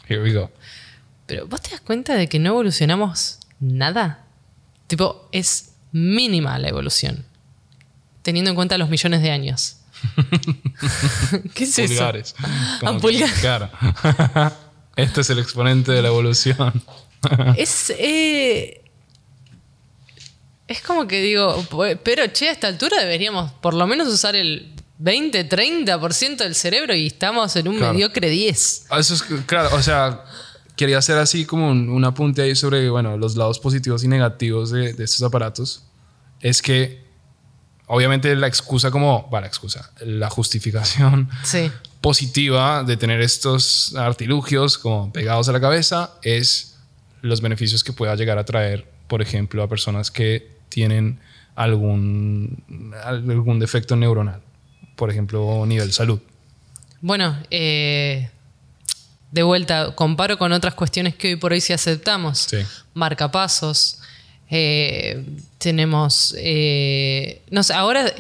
Here 0.09 0.23
we 0.23 0.33
go. 0.33 0.51
pero 1.27 1.47
vos 1.47 1.61
te 1.61 1.71
das 1.71 1.81
cuenta 1.81 2.15
de 2.15 2.29
que 2.29 2.39
no 2.39 2.51
evolucionamos 2.51 3.39
nada. 3.61 4.25
Tipo, 4.87 5.29
es 5.33 5.73
mínima 5.93 6.59
la 6.59 6.69
evolución, 6.69 7.25
teniendo 8.23 8.51
en 8.51 8.55
cuenta 8.57 8.79
los 8.79 8.89
millones 8.89 9.21
de 9.23 9.31
años. 9.31 9.77
¿Qué 11.55 11.65
es 11.65 11.79
eso? 11.79 11.89
Pulgares. 11.95 12.35
Como 12.81 12.93
que- 12.95 13.01
pulgar. 13.01 13.31
Claro. 13.41 13.71
este 14.97 15.21
es 15.21 15.31
el 15.31 15.39
exponente 15.41 15.93
de 15.93 16.03
la 16.03 16.09
evolución. 16.09 16.83
Es. 17.57 17.91
eh, 17.99 18.83
es 20.69 20.81
como 20.83 21.07
que 21.09 21.21
digo, 21.21 21.65
pero 22.05 22.27
che, 22.29 22.49
a 22.49 22.53
esta 22.53 22.69
altura 22.69 22.99
deberíamos 23.01 23.51
por 23.55 23.75
lo 23.75 23.87
menos 23.87 24.07
usar 24.09 24.37
el 24.37 24.73
20, 24.99 25.49
30% 25.49 26.37
del 26.39 26.55
cerebro 26.55 26.95
y 26.95 27.07
estamos 27.07 27.55
en 27.57 27.69
un 27.69 27.77
Claro. 27.79 27.93
mediocre 27.95 28.29
10. 28.31 28.87
Ah, 28.91 28.99
Eso 28.99 29.15
es 29.15 29.23
claro, 29.47 29.75
o 29.75 29.83
sea, 29.83 30.25
quería 30.77 30.99
hacer 30.99 31.17
así 31.19 31.45
como 31.45 31.71
un, 31.71 31.89
un 31.89 32.05
apunte 32.05 32.43
ahí 32.43 32.55
sobre, 32.57 32.89
bueno, 32.91 33.17
los 33.17 33.37
lados 33.37 33.59
positivos 33.61 34.03
y 34.05 34.09
negativos 34.09 34.71
de, 34.71 34.93
de 34.95 35.05
estos 35.05 35.23
aparatos. 35.23 35.85
Es 36.41 36.63
que, 36.63 37.03
obviamente, 37.87 38.35
la 38.37 38.47
excusa 38.49 38.91
como, 38.91 39.23
bueno, 39.31 39.43
la 39.43 39.49
excusa, 39.49 39.91
la 40.01 40.31
justificación 40.31 41.29
Sí. 41.45 41.71
positiva 42.01 42.83
de 42.85 42.97
tener 42.97 43.21
estos 43.21 43.95
artilugios 43.97 44.79
como 44.79 45.13
pegados 45.13 45.49
a 45.49 45.53
la 45.53 45.61
cabeza 45.61 46.13
es 46.23 46.77
los 47.23 47.41
beneficios 47.41 47.83
que 47.85 47.93
pueda 47.93 48.15
llegar 48.17 48.39
a 48.39 48.45
traer, 48.45 48.89
por 49.09 49.23
ejemplo, 49.23 49.63
a 49.63 49.69
personas 49.69 50.11
que 50.11 50.57
tienen 50.69 51.19
algún, 51.57 52.63
algún 53.05 53.59
defecto 53.59 53.97
neuronal, 53.97 54.41
por 54.99 55.11
ejemplo, 55.11 55.65
nivel 55.65 55.93
salud. 55.93 56.19
Bueno, 57.01 57.39
eh, 57.53 58.29
de 59.31 59.43
vuelta, 59.45 59.95
comparo 59.95 60.37
con 60.37 60.53
otras 60.53 60.75
cuestiones 60.75 61.15
que 61.15 61.29
hoy 61.29 61.37
por 61.37 61.53
hoy 61.53 61.61
sí 61.61 61.73
aceptamos. 61.73 62.41
Sí. 62.51 62.59
Marcapasos. 62.95 64.01
eh, 64.51 65.25
tenemos. 65.59 66.35
eh, 66.39 67.43
no 67.51 67.63
sé, 67.63 67.75
ahora 67.75 68.13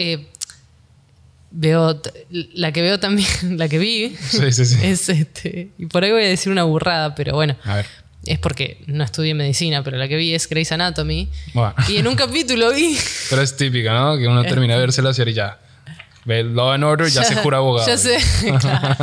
veo. 1.51 2.01
La 2.31 2.73
que 2.73 2.83
veo 2.83 3.01
también, 3.01 3.29
la 3.59 3.69
que 3.69 3.79
vi. 3.79 4.17
Sí, 4.31 4.53
sí, 4.53 4.65
sí. 4.65 4.79
Es 4.83 5.09
este. 5.09 5.71
Y 5.79 5.87
por 5.87 6.05
ahí 6.05 6.13
voy 6.13 6.23
a 6.23 6.29
decir 6.29 6.53
una 6.53 6.63
burrada, 6.63 7.15
pero 7.17 7.35
bueno. 7.35 7.57
A 7.65 7.75
ver. 7.77 7.87
Es 8.25 8.39
porque 8.39 8.79
no 8.87 9.03
estudié 9.05 9.33
medicina, 9.35 9.83
pero 9.83 9.97
la 9.97 10.07
que 10.07 10.17
vi 10.17 10.35
es 10.35 10.49
Grey's 10.49 10.71
Anatomy. 10.71 11.29
Bueno. 11.55 11.75
Y 11.89 11.97
en 11.97 12.07
un 12.07 12.15
capítulo 12.15 12.73
vi. 12.73 12.97
Pero 13.31 13.41
es 13.41 13.57
típica, 13.57 13.95
¿no? 13.95 14.19
Que 14.19 14.27
uno 14.29 14.43
termina 14.53 14.75
de 14.75 14.81
verse 14.81 15.01
la 15.01 15.15
serie 15.15 15.33
y 15.33 15.37
ya. 15.37 15.59
Ve 16.29 16.45
Law 16.45 16.73
and 16.73 16.85
Order, 16.85 17.09
ya, 17.09 17.25
se 17.25 17.37
jura 17.37 17.57
abogado. 17.57 17.89
Ya 17.89 17.97
sé, 17.97 18.19
claro. 18.61 18.97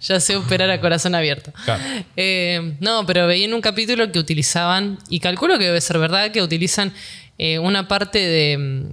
ya 0.00 0.20
sé 0.20 0.36
operar 0.36 0.70
a 0.70 0.80
corazón 0.80 1.16
abierto. 1.16 1.52
Claro. 1.64 1.82
Eh, 2.16 2.76
no, 2.78 3.04
pero 3.06 3.26
veía 3.26 3.44
en 3.46 3.54
un 3.54 3.60
capítulo 3.60 4.10
que 4.12 4.20
utilizaban, 4.20 4.98
y 5.08 5.18
calculo 5.18 5.58
que 5.58 5.64
debe 5.64 5.80
ser 5.80 5.98
verdad, 5.98 6.30
que 6.30 6.40
utilizan 6.40 6.92
eh, 7.38 7.58
una 7.58 7.88
parte 7.88 8.18
de, 8.20 8.86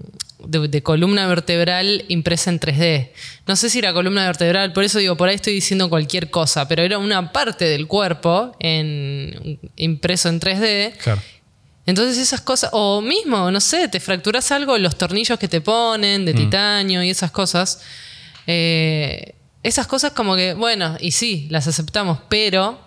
de- 0.48 0.67
de 0.69 0.81
columna 0.81 1.27
vertebral 1.27 2.03
impresa 2.07 2.50
en 2.50 2.59
3D. 2.59 3.09
No 3.45 3.55
sé 3.55 3.69
si 3.69 3.77
era 3.77 3.93
columna 3.93 4.25
vertebral, 4.25 4.74
por 4.74 4.83
eso 4.83 4.98
digo, 4.98 5.15
por 5.15 5.29
ahí 5.29 5.36
estoy 5.36 5.53
diciendo 5.53 5.88
cualquier 5.88 6.31
cosa, 6.31 6.67
pero 6.67 6.81
era 6.81 6.98
una 6.98 7.31
parte 7.31 7.65
del 7.65 7.86
cuerpo 7.86 8.55
en, 8.59 9.59
impreso 9.75 10.29
en 10.29 10.39
3D. 10.39 10.93
Claro. 10.98 11.21
Entonces 11.86 12.17
esas 12.17 12.41
cosas, 12.41 12.69
o 12.74 13.01
mismo, 13.01 13.50
no 13.50 13.59
sé, 13.59 13.88
te 13.88 14.00
fracturas 14.00 14.51
algo, 14.51 14.77
los 14.77 14.95
tornillos 14.98 15.39
que 15.39 15.48
te 15.48 15.59
ponen 15.62 16.25
de 16.25 16.33
titanio 16.33 17.01
y 17.03 17.09
esas 17.09 17.31
cosas, 17.31 17.81
eh, 18.45 19.33
esas 19.63 19.88
cosas 19.88 20.12
como 20.12 20.36
que, 20.36 20.53
bueno, 20.53 20.98
y 21.00 21.12
sí, 21.12 21.48
las 21.50 21.67
aceptamos, 21.67 22.19
pero 22.29 22.79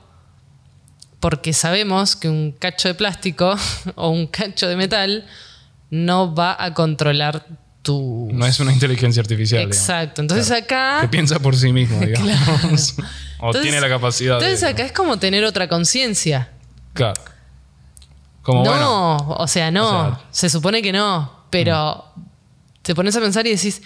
porque 1.18 1.52
sabemos 1.52 2.16
que 2.16 2.28
un 2.28 2.52
cacho 2.52 2.88
de 2.88 2.94
plástico 2.94 3.56
o 3.96 4.10
un 4.10 4.26
cacho 4.26 4.68
de 4.68 4.76
metal 4.76 5.26
no 5.90 6.34
va 6.34 6.56
a 6.58 6.72
controlar 6.72 7.44
tu... 7.82 8.28
No 8.32 8.46
es 8.46 8.60
una 8.60 8.72
inteligencia 8.72 9.20
artificial. 9.20 9.60
digamos, 9.62 9.76
Exacto, 9.76 10.20
entonces 10.20 10.50
acá... 10.50 10.98
que 11.02 11.08
piensa 11.08 11.40
por 11.40 11.56
sí 11.56 11.72
mismo, 11.72 11.98
digamos. 12.06 12.94
o 13.40 13.46
Entonces- 13.46 13.62
tiene 13.62 13.80
la 13.80 13.88
capacidad 13.88 14.34
Entonces 14.36 14.60
de. 14.60 14.68
acá 14.68 14.84
es 14.84 14.92
como 14.92 15.18
tener 15.18 15.44
otra 15.44 15.68
conciencia. 15.68 16.50
Claro. 16.92 17.20
Como 18.42 18.64
no, 18.64 18.70
bueno. 18.70 19.16
o 19.38 19.46
sea, 19.48 19.70
no. 19.70 19.86
O 19.86 19.90
sea- 20.16 20.20
se 20.30 20.50
supone 20.50 20.82
que 20.82 20.92
no. 20.92 21.42
Pero 21.50 22.04
te 22.82 22.94
pones 22.94 23.14
a 23.16 23.20
pensar 23.20 23.46
y 23.46 23.50
decís, 23.50 23.82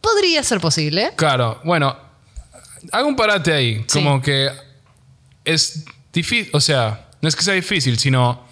podría 0.00 0.42
ser 0.42 0.60
posible. 0.60 1.12
Claro, 1.16 1.60
bueno, 1.64 1.96
hago 2.92 3.08
un 3.08 3.16
parate 3.16 3.52
ahí. 3.52 3.84
Sí. 3.88 3.98
Como 4.02 4.20
que 4.22 4.50
es 5.44 5.84
difícil, 6.12 6.50
o 6.52 6.60
sea, 6.60 7.08
no 7.20 7.28
es 7.28 7.34
que 7.34 7.42
sea 7.42 7.54
difícil, 7.54 7.98
sino 7.98 8.44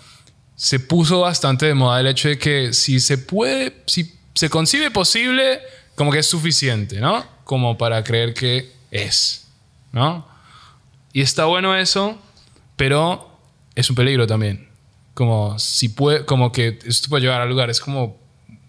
se 0.56 0.80
puso 0.80 1.20
bastante 1.20 1.66
de 1.66 1.75
moda 1.75 2.00
el 2.00 2.06
hecho 2.06 2.28
de 2.28 2.38
que 2.38 2.73
si 2.73 3.00
se 3.00 3.18
puede, 3.18 3.82
si 3.87 4.14
se 4.34 4.49
concibe 4.49 4.90
posible, 4.90 5.61
como 5.94 6.11
que 6.11 6.20
es 6.20 6.26
suficiente, 6.26 7.00
¿no? 7.00 7.25
Como 7.44 7.76
para 7.76 8.02
creer 8.02 8.34
que 8.34 8.73
es, 8.90 9.46
¿no? 9.92 10.26
Y 11.12 11.20
está 11.20 11.44
bueno 11.44 11.76
eso, 11.76 12.18
pero 12.76 13.38
es 13.75 13.90
un 13.90 13.96
peligro 13.96 14.26
también. 14.26 14.68
Como 15.14 15.59
si 15.59 15.88
puede, 15.88 16.25
como 16.25 16.50
que 16.52 16.78
esto 16.85 17.09
puede 17.09 17.23
llevar 17.23 17.40
a 17.40 17.47
lugares 17.47 17.80
como 17.80 18.18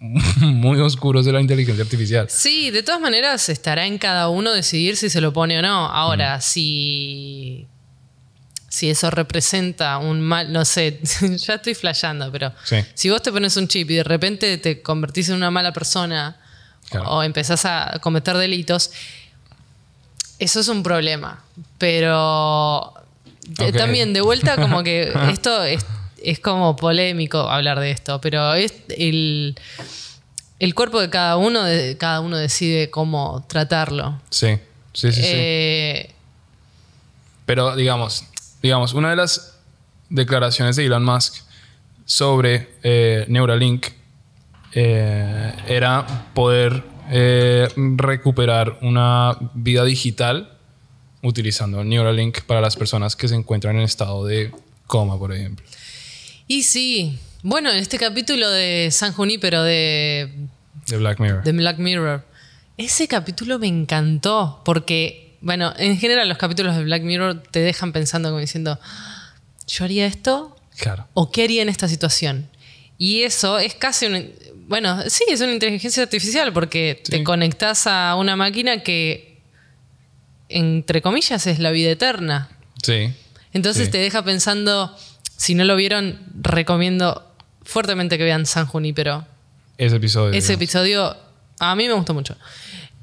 muy 0.00 0.78
oscuros 0.80 1.24
de 1.26 1.32
la 1.32 1.40
inteligencia 1.40 1.82
artificial. 1.84 2.28
Sí, 2.30 2.70
de 2.70 2.82
todas 2.82 3.00
maneras 3.00 3.48
estará 3.48 3.86
en 3.86 3.98
cada 3.98 4.28
uno 4.28 4.52
decidir 4.52 4.96
si 4.96 5.10
se 5.10 5.20
lo 5.20 5.32
pone 5.32 5.58
o 5.58 5.62
no. 5.62 5.86
Ahora, 5.86 6.40
si. 6.40 7.66
Si 8.68 8.90
eso 8.90 9.10
representa 9.10 9.96
un 9.96 10.20
mal, 10.20 10.52
no 10.52 10.64
sé, 10.66 11.00
ya 11.38 11.54
estoy 11.54 11.74
flasheando, 11.74 12.30
pero 12.30 12.52
Sí. 12.64 12.76
si 12.94 13.08
vos 13.08 13.22
te 13.22 13.32
pones 13.32 13.56
un 13.56 13.68
chip 13.68 13.90
y 13.90 13.94
de 13.94 14.04
repente 14.04 14.58
te 14.58 14.82
convertís 14.82 15.30
en 15.30 15.36
una 15.36 15.50
mala 15.50 15.72
persona 15.72 16.36
Claro. 16.90 17.08
o 17.10 17.22
empezás 17.22 17.64
a 17.64 17.98
cometer 18.02 18.36
delitos, 18.36 18.90
eso 20.38 20.60
es 20.60 20.68
un 20.68 20.82
problema. 20.82 21.42
Pero 21.78 22.92
de- 23.48 23.68
Ok. 23.70 23.76
también 23.76 24.12
de 24.12 24.20
vuelta 24.20 24.56
como 24.56 24.82
que 24.82 25.10
esto 25.30 25.64
es, 25.64 25.84
es 26.26 26.40
como 26.40 26.74
polémico 26.76 27.38
hablar 27.48 27.78
de 27.78 27.92
esto, 27.92 28.20
pero 28.20 28.54
es 28.54 28.74
el, 28.88 29.56
el 30.58 30.74
cuerpo 30.74 31.00
de 31.00 31.08
cada 31.08 31.36
uno, 31.36 31.62
de, 31.62 31.96
cada 31.96 32.20
uno 32.20 32.36
decide 32.36 32.90
cómo 32.90 33.44
tratarlo. 33.48 34.20
Sí, 34.30 34.58
sí, 34.92 35.12
sí. 35.12 35.22
sí. 35.22 35.28
Eh, 35.32 36.10
Pero 37.46 37.76
digamos, 37.76 38.24
digamos, 38.60 38.92
una 38.92 39.10
de 39.10 39.16
las 39.16 39.56
declaraciones 40.08 40.74
de 40.76 40.86
Elon 40.86 41.04
Musk 41.04 41.42
sobre 42.04 42.70
eh, 42.82 43.24
Neuralink 43.28 43.86
eh, 44.72 45.54
era 45.68 46.28
poder 46.34 46.82
eh, 47.10 47.68
recuperar 47.96 48.78
una 48.82 49.36
vida 49.54 49.84
digital 49.84 50.52
utilizando 51.22 51.84
Neuralink 51.84 52.42
para 52.42 52.60
las 52.60 52.76
personas 52.76 53.14
que 53.14 53.28
se 53.28 53.36
encuentran 53.36 53.76
en 53.76 53.82
estado 53.82 54.24
de 54.24 54.52
coma, 54.86 55.18
por 55.18 55.32
ejemplo. 55.32 55.64
Y 56.48 56.62
sí, 56.62 57.18
bueno, 57.42 57.70
en 57.70 57.76
este 57.78 57.98
capítulo 57.98 58.48
de 58.50 58.88
San 58.92 59.12
Junípero 59.12 59.62
de, 59.62 60.30
De 60.86 60.96
Black 60.96 61.18
Mirror. 61.20 61.42
de 61.44 61.52
Black 61.52 61.78
Mirror, 61.78 62.24
ese 62.76 63.08
capítulo 63.08 63.58
me 63.58 63.66
encantó 63.66 64.62
porque, 64.64 65.36
bueno, 65.40 65.72
en 65.76 65.98
general 65.98 66.28
los 66.28 66.38
capítulos 66.38 66.76
de 66.76 66.84
Black 66.84 67.02
Mirror 67.02 67.42
te 67.50 67.60
dejan 67.60 67.92
pensando 67.92 68.28
como 68.28 68.40
diciendo, 68.40 68.78
yo 69.66 69.84
haría 69.84 70.06
esto 70.06 70.56
Claro. 70.78 71.08
o 71.14 71.30
qué 71.32 71.44
haría 71.44 71.62
en 71.62 71.68
esta 71.68 71.88
situación. 71.88 72.48
Y 72.98 73.22
eso 73.22 73.58
es 73.58 73.74
casi 73.74 74.06
un... 74.06 74.30
Bueno, 74.68 75.02
sí, 75.08 75.24
es 75.28 75.40
una 75.40 75.52
inteligencia 75.52 76.02
artificial 76.02 76.52
porque 76.52 77.00
Sí. 77.04 77.10
te 77.12 77.24
conectas 77.24 77.86
a 77.86 78.14
una 78.16 78.36
máquina 78.36 78.82
que, 78.82 79.38
entre 80.48 81.02
comillas, 81.02 81.46
es 81.46 81.58
la 81.58 81.70
vida 81.70 81.90
eterna. 81.90 82.48
Sí. 82.82 83.12
Entonces 83.52 83.86
Sí. 83.86 83.92
te 83.92 83.98
deja 83.98 84.24
pensando, 84.24 84.96
si 85.36 85.54
no 85.54 85.64
lo 85.64 85.76
vieron, 85.76 86.18
recomiendo 86.40 87.22
fuertemente 87.62 88.16
que 88.18 88.24
vean 88.24 88.46
San 88.46 88.66
Junípero. 88.66 89.26
Ese 89.78 89.96
episodio. 89.96 90.30
Ese 90.30 90.52
digamos. 90.52 90.62
episodio 90.62 91.16
a 91.58 91.74
mí 91.76 91.86
me 91.86 91.94
gustó 91.94 92.14
mucho. 92.14 92.36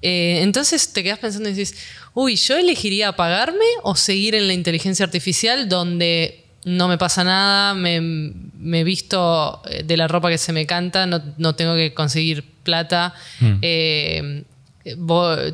Eh, 0.01 0.39
entonces 0.41 0.91
te 0.93 1.03
quedas 1.03 1.19
pensando 1.19 1.47
y 1.49 1.53
dices, 1.53 1.77
uy, 2.13 2.35
¿yo 2.35 2.57
elegiría 2.57 3.09
apagarme 3.09 3.65
o 3.83 3.95
seguir 3.95 4.35
en 4.35 4.47
la 4.47 4.53
inteligencia 4.53 5.05
artificial 5.05 5.69
donde 5.69 6.45
no 6.65 6.87
me 6.87 6.97
pasa 6.97 7.23
nada, 7.23 7.73
me, 7.73 7.99
me 8.01 8.83
visto 8.83 9.61
eh, 9.69 9.83
de 9.83 9.97
la 9.97 10.07
ropa 10.07 10.29
que 10.29 10.37
se 10.37 10.53
me 10.53 10.65
canta, 10.65 11.05
no, 11.05 11.21
no 11.37 11.55
tengo 11.55 11.75
que 11.75 11.93
conseguir 11.93 12.43
plata, 12.63 13.13
Mm. 13.39 13.53
eh, 13.61 14.43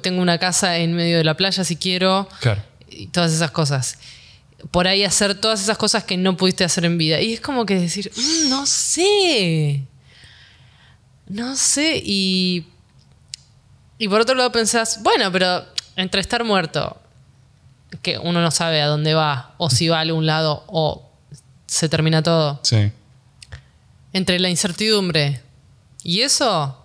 tengo 0.02 0.22
una 0.22 0.38
casa 0.40 0.78
en 0.78 0.94
medio 0.94 1.18
de 1.18 1.24
la 1.24 1.36
playa 1.38 1.64
si 1.64 1.76
quiero, 1.76 2.28
Claro. 2.42 2.62
y 2.90 3.08
todas 3.08 3.32
esas 3.34 3.52
cosas. 3.52 3.98
Por 4.72 4.88
ahí 4.88 5.04
hacer 5.04 5.40
todas 5.40 5.62
esas 5.62 5.78
cosas 5.78 6.04
que 6.04 6.18
no 6.18 6.36
pudiste 6.38 6.64
hacer 6.64 6.86
en 6.86 6.98
vida. 6.98 7.22
Y 7.22 7.34
es 7.34 7.42
como 7.42 7.66
que 7.66 7.76
decir, 7.80 8.12
"Mm, 8.16 8.50
no 8.50 8.66
sé. 8.66 9.84
No 11.28 11.56
sé. 11.56 12.02
Y, 12.04 12.66
y 13.98 14.08
por 14.08 14.22
otro 14.22 14.36
lado 14.36 14.52
pensás, 14.52 15.02
bueno, 15.04 15.32
pero 15.32 15.66
entre 15.96 16.22
estar 16.22 16.44
muerto, 16.44 16.98
que 18.02 18.18
uno 18.18 18.42
no 18.42 18.52
sabe 18.52 18.82
a 18.82 18.88
dónde 18.88 19.14
va, 19.14 19.54
o 19.58 19.70
si 19.70 19.88
va 19.88 19.98
a 19.98 20.02
algún 20.02 20.26
lado, 20.26 20.64
o 20.68 21.10
se 21.68 21.90
termina 21.90 22.22
todo, 22.24 22.60
Sí. 22.64 22.92
entre 24.14 24.40
la 24.40 24.50
incertidumbre 24.50 25.42
y 26.04 26.22
eso, 26.22 26.84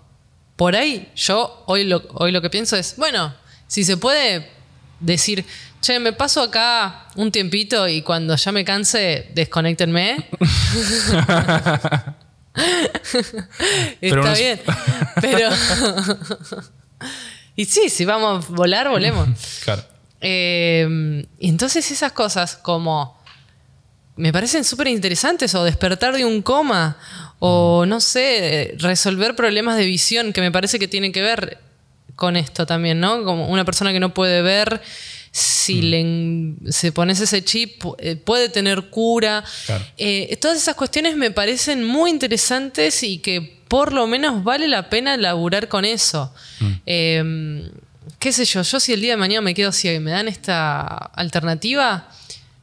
por 0.57 0.77
ahí 0.77 1.11
yo 1.17 1.63
hoy 1.67 1.85
lo, 1.85 2.03
hoy 2.15 2.33
lo 2.33 2.43
que 2.43 2.51
pienso 2.51 2.77
es, 2.77 2.97
bueno, 2.97 3.35
si 3.67 3.85
se 3.85 3.97
puede 3.97 4.51
decir, 5.05 5.45
che, 5.81 5.99
me 6.01 6.13
paso 6.13 6.43
acá 6.43 7.07
un 7.17 7.31
tiempito 7.31 7.87
y 7.89 8.03
cuando 8.03 8.37
ya 8.37 8.53
me 8.53 8.65
canse, 8.65 9.31
desconéctenme. 9.35 10.29
Pero 14.01 14.01
Está 14.01 14.21
unos- 14.21 14.39
bien. 14.39 14.61
Pero. 15.21 15.51
y 17.57 17.65
sí, 17.65 17.89
si 17.89 18.05
vamos 18.05 18.47
a 18.47 18.53
volar, 18.53 18.89
volemos. 18.89 19.29
Claro. 19.65 19.83
Eh, 20.21 21.27
y 21.39 21.49
entonces 21.49 21.91
esas 21.91 22.13
cosas 22.13 22.57
como 22.57 23.19
me 24.17 24.33
parecen 24.33 24.65
súper 24.65 24.87
interesantes 24.89 25.55
o 25.55 25.65
despertar 25.65 26.17
de 26.17 26.25
un 26.25 26.41
coma 26.41 26.97
o 27.41 27.85
no 27.87 28.01
sé, 28.01 28.75
resolver 28.79 29.37
problemas 29.37 29.77
de 29.77 29.85
visión 29.85 30.33
que 30.33 30.41
me 30.41 30.51
parece 30.53 30.79
que 30.79 30.89
tienen 30.89 31.13
que 31.13 31.21
ver 31.21 31.59
con 32.17 32.37
esto 32.37 32.67
también, 32.67 33.01
¿no? 33.01 33.25
Como 33.25 33.49
una 33.49 33.65
persona 33.65 33.93
que 33.93 34.01
no 34.01 34.15
puede 34.15 34.41
ver, 34.43 34.81
si 35.33 35.83
le 35.83 36.01
en- 36.01 36.59
se 36.71 36.93
pones 36.93 37.19
ese 37.21 37.43
chip 37.45 37.83
eh, 37.99 38.15
puede 38.17 38.49
tener 38.49 38.83
cura. 38.91 39.43
Claro. 39.67 39.85
Eh, 39.99 40.37
todas 40.41 40.59
esas 40.59 40.77
cuestiones 40.77 41.17
me 41.17 41.31
parecen 41.33 41.83
muy 41.85 42.11
interesantes 42.11 43.03
y 43.03 43.19
que 43.19 43.61
por 43.69 43.93
lo 43.93 44.07
menos 44.07 44.45
vale 44.45 44.69
la 44.69 44.89
pena 44.91 45.17
laburar 45.17 45.67
con 45.69 45.85
eso. 45.85 46.33
Eh, 46.87 47.69
qué 48.21 48.33
sé 48.33 48.45
yo, 48.45 48.63
yo 48.63 48.79
si 48.79 48.93
el 48.93 49.01
día 49.01 49.13
de 49.13 49.17
mañana 49.17 49.41
me 49.41 49.55
quedo 49.55 49.73
ciego 49.73 49.97
y 49.97 50.01
me 50.01 50.13
dan 50.13 50.29
esta 50.29 50.87
alternativa, 50.87 52.09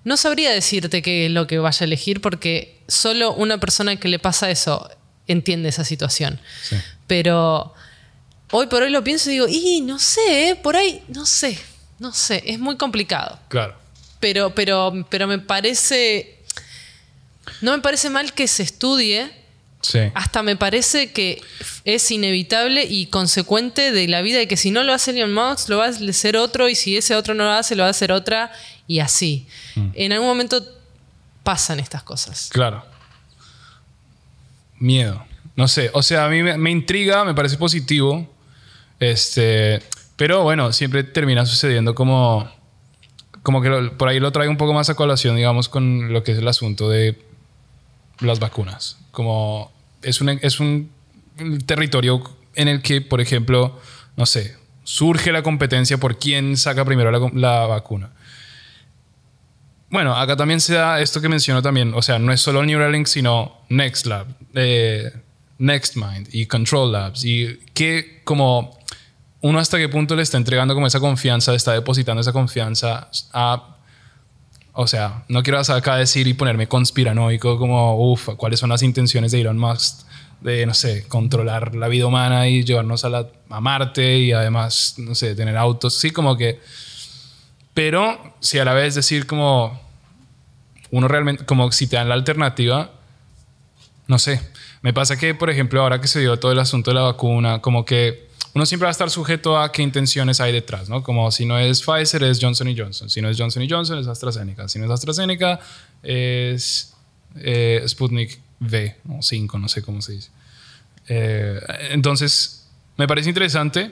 no 0.05 0.15
sabría 0.15 0.51
decirte 0.51 1.01
qué 1.01 1.25
es 1.25 1.31
lo 1.31 1.47
que 1.47 1.59
vaya 1.59 1.83
a 1.83 1.85
elegir 1.85 2.21
porque 2.21 2.79
solo 2.87 3.33
una 3.33 3.59
persona 3.59 3.97
que 3.97 4.07
le 4.07 4.19
pasa 4.19 4.49
eso 4.49 4.89
entiende 5.27 5.69
esa 5.69 5.83
situación. 5.83 6.39
Sí. 6.63 6.77
Pero 7.07 7.73
hoy 8.51 8.67
por 8.67 8.83
hoy 8.83 8.89
lo 8.89 9.03
pienso 9.03 9.29
y 9.29 9.33
digo, 9.33 9.47
y 9.49 9.81
no 9.81 9.99
sé, 9.99 10.49
¿eh? 10.49 10.55
por 10.55 10.75
ahí, 10.75 11.03
no 11.07 11.25
sé, 11.25 11.57
no 11.99 12.13
sé, 12.13 12.43
es 12.45 12.59
muy 12.59 12.77
complicado. 12.77 13.39
Claro. 13.47 13.75
Pero, 14.19 14.53
pero, 14.53 15.05
pero 15.09 15.27
me 15.27 15.39
parece. 15.39 16.37
No 17.61 17.75
me 17.75 17.81
parece 17.81 18.09
mal 18.09 18.33
que 18.33 18.47
se 18.47 18.63
estudie. 18.63 19.31
Sí. 19.81 19.99
Hasta 20.13 20.43
me 20.43 20.55
parece 20.55 21.11
que 21.11 21.41
es 21.85 22.11
inevitable 22.11 22.85
y 22.85 23.07
consecuente 23.07 23.91
de 23.91 24.07
la 24.07 24.21
vida 24.21 24.39
y 24.39 24.47
que 24.47 24.55
si 24.55 24.69
no 24.69 24.83
lo 24.83 24.93
hace 24.93 25.09
Elon 25.09 25.33
Musk, 25.33 25.69
lo 25.69 25.77
va 25.77 25.85
a 25.85 25.89
hacer 25.89 26.37
otro, 26.37 26.69
y 26.69 26.75
si 26.75 26.95
ese 26.95 27.15
otro 27.15 27.33
no 27.33 27.45
lo 27.45 27.51
hace, 27.51 27.75
lo 27.75 27.81
va 27.81 27.87
a 27.87 27.91
hacer 27.91 28.11
otra, 28.11 28.51
y 28.85 28.99
así. 28.99 29.47
En 29.95 30.11
algún 30.11 30.27
momento 30.27 30.63
pasan 31.41 31.79
estas 31.79 32.03
cosas. 32.03 32.49
Claro. 32.51 32.85
Miedo. 34.77 35.25
No 35.55 35.67
sé. 35.67 35.89
O 35.93 36.03
sea, 36.03 36.25
a 36.25 36.29
mí 36.29 36.43
me, 36.43 36.57
me 36.57 36.69
intriga, 36.69 37.25
me 37.25 37.33
parece 37.33 37.57
positivo. 37.57 38.30
Este. 39.01 39.81
Pero 40.15 40.43
bueno, 40.43 40.71
siempre 40.71 41.03
termina 41.03 41.45
sucediendo 41.45 41.93
como. 41.93 42.49
Como 43.43 43.61
que 43.61 43.69
por 43.97 44.07
ahí 44.07 44.19
lo 44.19 44.31
traigo 44.31 44.51
un 44.51 44.57
poco 44.57 44.71
más 44.71 44.89
a 44.91 44.95
colación, 44.95 45.35
digamos, 45.35 45.67
con 45.67 46.13
lo 46.13 46.23
que 46.23 46.33
es 46.33 46.37
el 46.37 46.47
asunto 46.47 46.87
de 46.89 47.19
las 48.19 48.39
vacunas. 48.39 48.99
Como 49.09 49.71
es 50.03 50.21
un, 50.21 50.29
es 50.29 50.59
un 50.59 50.91
territorio 51.65 52.21
en 52.53 52.67
el 52.67 52.83
que, 52.83 53.01
por 53.01 53.19
ejemplo, 53.19 53.79
no 54.15 54.27
sé, 54.27 54.55
surge 54.83 55.31
la 55.31 55.41
competencia 55.41 55.97
por 55.97 56.19
quién 56.19 56.55
saca 56.55 56.85
primero 56.85 57.11
la, 57.11 57.31
la 57.33 57.65
vacuna. 57.65 58.11
Bueno, 59.89 60.15
acá 60.15 60.37
también 60.37 60.61
se 60.61 60.75
da 60.75 61.01
esto 61.01 61.19
que 61.19 61.27
menciono 61.27 61.63
también. 61.63 61.93
O 61.95 62.01
sea, 62.03 62.19
no 62.19 62.31
es 62.31 62.41
solo 62.41 62.63
Neuralink, 62.63 63.07
sino 63.07 63.57
NextLab, 63.69 64.27
eh, 64.53 65.11
NextMind 65.57 66.29
y 66.31 66.45
Control 66.45 66.91
Labs. 66.91 67.25
Y 67.25 67.59
que 67.73 68.21
como 68.23 68.79
uno 69.41 69.59
hasta 69.59 69.77
qué 69.77 69.89
punto 69.89 70.15
le 70.15 70.23
está 70.23 70.37
entregando 70.37 70.73
como 70.73 70.87
esa 70.87 70.99
confianza, 70.99 71.53
está 71.53 71.73
depositando 71.73 72.21
esa 72.21 72.33
confianza 72.33 73.09
a... 73.33 73.77
O 74.73 74.87
sea, 74.87 75.25
no 75.27 75.43
quiero 75.43 75.59
acá 75.59 75.97
decir 75.97 76.27
y 76.27 76.33
ponerme 76.33 76.67
conspiranoico 76.67 77.57
como, 77.57 78.11
uff, 78.11 78.29
cuáles 78.37 78.59
son 78.59 78.69
las 78.69 78.83
intenciones 78.83 79.33
de 79.33 79.41
Elon 79.41 79.57
Musk 79.57 80.05
de, 80.39 80.65
no 80.65 80.73
sé, 80.73 81.05
controlar 81.07 81.75
la 81.75 81.89
vida 81.89 82.05
humana 82.05 82.47
y 82.47 82.63
llevarnos 82.63 83.03
a, 83.03 83.09
la, 83.09 83.27
a 83.49 83.59
Marte 83.59 84.17
y 84.17 84.31
además, 84.31 84.95
no 84.97 85.13
sé, 85.13 85.35
tener 85.35 85.57
autos. 85.57 85.95
Sí, 85.95 86.11
como 86.11 86.37
que... 86.37 86.59
Pero 87.73 88.35
si 88.39 88.59
a 88.59 88.65
la 88.65 88.73
vez 88.73 88.95
decir 88.95 89.27
como 89.27 89.79
uno 90.89 91.07
realmente, 91.07 91.45
como 91.45 91.71
si 91.71 91.87
te 91.87 91.97
dan 91.97 92.09
la 92.09 92.15
alternativa, 92.15 92.91
no 94.07 94.19
sé. 94.19 94.41
Me 94.81 94.93
pasa 94.93 95.17
que, 95.17 95.35
por 95.35 95.49
ejemplo, 95.49 95.81
ahora 95.81 96.01
que 96.01 96.07
se 96.07 96.19
dio 96.19 96.37
todo 96.37 96.51
el 96.51 96.59
asunto 96.59 96.91
de 96.91 96.95
la 96.95 97.01
vacuna, 97.01 97.59
como 97.59 97.85
que 97.85 98.30
uno 98.53 98.65
siempre 98.65 98.85
va 98.85 98.89
a 98.89 98.91
estar 98.91 99.09
sujeto 99.09 99.57
a 99.57 99.71
qué 99.71 99.81
intenciones 99.81 100.41
hay 100.41 100.51
detrás, 100.51 100.89
¿no? 100.89 101.03
Como 101.03 101.31
si 101.31 101.45
no 101.45 101.57
es 101.57 101.81
Pfizer, 101.81 102.23
es 102.23 102.39
Johnson 102.41 102.73
Johnson. 102.77 103.09
Si 103.09 103.21
no 103.21 103.29
es 103.29 103.37
Johnson 103.37 103.65
Johnson, 103.69 103.99
es 103.99 104.07
AstraZeneca. 104.07 104.67
Si 104.67 104.77
no 104.79 104.85
es 104.85 104.91
AstraZeneca, 104.91 105.59
es 106.03 106.93
eh, 107.35 107.83
Sputnik 107.87 108.39
V 108.59 108.95
o 109.09 109.21
5, 109.21 109.57
no 109.57 109.69
sé 109.69 109.81
cómo 109.81 110.01
se 110.01 110.13
dice. 110.13 110.29
Eh, 111.07 111.59
entonces, 111.91 112.67
me 112.97 113.07
parece 113.07 113.29
interesante, 113.29 113.91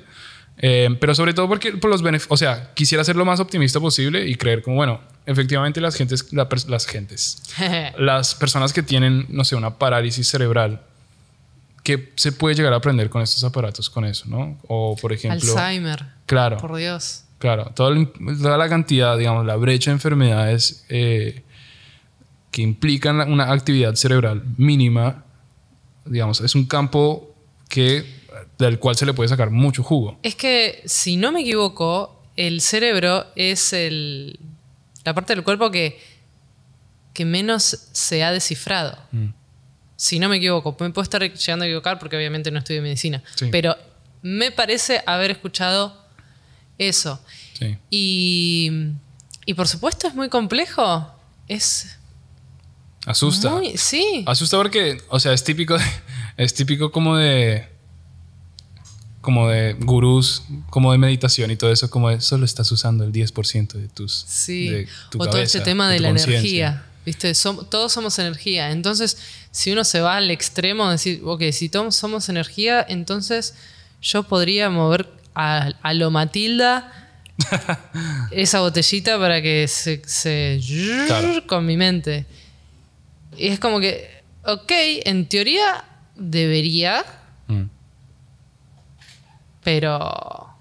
eh, 0.57 0.89
pero 0.99 1.15
sobre 1.15 1.33
todo 1.33 1.47
porque 1.47 1.73
por 1.73 1.89
los 1.89 2.01
beneficios, 2.01 2.31
o 2.31 2.37
sea, 2.37 2.73
quisiera 2.73 3.03
ser 3.03 3.15
lo 3.15 3.25
más 3.25 3.39
optimista 3.39 3.79
posible 3.79 4.27
y 4.27 4.35
creer 4.35 4.61
como, 4.61 4.75
bueno, 4.75 4.99
efectivamente 5.25 5.79
las 5.79 5.95
gentes, 5.95 6.33
la 6.33 6.49
las 6.67 6.85
gentes, 6.85 7.41
las 7.97 8.35
personas 8.35 8.73
que 8.73 8.83
tienen, 8.83 9.25
no 9.29 9.45
sé, 9.45 9.55
una 9.55 9.77
parálisis 9.77 10.27
cerebral, 10.27 10.81
que 11.97 12.11
se 12.15 12.31
puede 12.31 12.53
llegar 12.55 12.71
a 12.73 12.75
aprender 12.75 13.09
con 13.09 13.21
estos 13.21 13.43
aparatos, 13.43 13.89
con 13.89 14.05
eso, 14.05 14.25
¿no? 14.27 14.57
O, 14.67 14.95
por 14.95 15.11
ejemplo... 15.11 15.57
Alzheimer. 15.57 16.05
Claro. 16.27 16.57
Por 16.57 16.75
Dios. 16.75 17.23
Claro, 17.39 17.71
todo 17.75 17.89
el- 17.89 18.11
toda 18.41 18.57
la 18.57 18.69
cantidad, 18.69 19.17
digamos, 19.17 19.45
la 19.45 19.55
brecha 19.55 19.89
de 19.89 19.95
enfermedades 19.95 20.85
eh, 20.89 21.41
que 22.51 22.61
implican 22.61 23.31
una 23.31 23.51
actividad 23.51 23.95
cerebral 23.95 24.43
mínima, 24.57 25.23
digamos, 26.05 26.41
es 26.41 26.53
un 26.53 26.65
campo 26.65 27.33
que, 27.69 28.05
del 28.59 28.77
cual 28.77 28.95
se 28.95 29.05
le 29.05 29.13
puede 29.13 29.29
sacar 29.29 29.49
mucho 29.49 29.81
jugo. 29.83 30.19
Es 30.21 30.35
que, 30.35 30.81
si 30.85 31.17
no 31.17 31.31
me 31.31 31.41
equivoco, 31.41 32.21
el 32.35 32.61
cerebro 32.61 33.25
es 33.35 33.73
el, 33.73 34.39
la 35.05 35.13
parte 35.15 35.33
del 35.33 35.43
cuerpo 35.43 35.71
que, 35.71 35.99
que 37.13 37.25
menos 37.25 37.63
se 37.93 38.23
ha 38.23 38.31
descifrado. 38.31 38.97
Mm. 39.11 39.27
Si 40.01 40.17
no 40.17 40.29
me 40.29 40.37
equivoco, 40.37 40.77
me 40.79 40.91
puedo 40.91 41.03
estar 41.03 41.21
llegando 41.21 41.65
a 41.65 41.67
equivocar 41.67 41.99
porque 41.99 42.15
obviamente 42.15 42.51
no 42.51 42.59
estudio 42.59 42.81
medicina. 42.81 43.21
Sí. 43.35 43.49
Pero 43.51 43.75
me 44.21 44.49
parece 44.49 45.03
haber 45.05 45.29
escuchado 45.29 45.93
eso. 46.77 47.19
Sí. 47.59 47.77
Y, 47.89 48.71
y 49.45 49.53
por 49.55 49.67
supuesto 49.67 50.07
es 50.07 50.15
muy 50.15 50.29
complejo. 50.29 51.13
Es, 51.49 51.97
Asusta. 53.05 53.49
Muy- 53.49 53.75
sí. 53.77 54.23
Asusta 54.25 54.55
porque, 54.55 55.01
o 55.09 55.19
sea, 55.19 55.33
es 55.33 55.43
típico, 55.43 55.77
de- 55.77 55.83
es 56.37 56.53
típico 56.53 56.93
como 56.93 57.17
de, 57.17 57.67
como 59.19 59.49
de 59.49 59.73
gurús, 59.73 60.43
como 60.69 60.93
de 60.93 60.97
meditación 60.97 61.51
y 61.51 61.57
todo 61.57 61.73
eso, 61.73 61.89
como 61.89 62.09
de 62.09 62.21
solo 62.21 62.45
estás 62.45 62.71
usando 62.71 63.03
el 63.03 63.11
10% 63.11 63.73
de 63.73 63.89
tus, 63.89 64.13
Sí, 64.29 64.69
de 64.69 64.87
tu 65.11 65.21
o 65.21 65.27
todo 65.27 65.41
este 65.41 65.59
tema 65.59 65.89
de, 65.89 65.99
la 65.99 66.09
energía. 66.09 66.85
¿Viste? 67.09 67.31
Som- 67.33 67.67
todos 67.69 67.91
somos 67.91 68.19
energía. 68.19 68.69
Entonces, 68.69 69.17
si 69.49 69.71
uno 69.71 69.83
se 69.83 69.99
va 69.99 70.17
al 70.17 70.29
extremo, 70.29 70.87
decir, 70.91 71.21
ok, 71.25 71.41
si 71.51 71.67
todos 71.67 71.95
somos 71.95 72.29
energía, 72.29 72.85
entonces 72.87 73.55
yo 73.99 74.21
podría 74.23 74.69
mover 74.69 75.09
a, 75.33 75.71
a 75.81 75.93
lo 75.95 76.11
Matilda 76.11 76.91
esa 78.31 78.59
botellita 78.59 79.17
para 79.17 79.41
que 79.41 79.67
se, 79.67 80.03
se- 80.05 80.59
Claro. 81.07 81.47
con 81.47 81.65
mi 81.65 81.77
mente. 81.77 82.27
Y 83.35 83.47
es 83.47 83.59
como 83.59 83.79
que, 83.79 84.21
ok, 84.45 84.71
en 85.05 85.25
teoría 85.27 85.83
debería, 86.15 87.03
Mm. 87.47 87.63
pero 89.63 90.53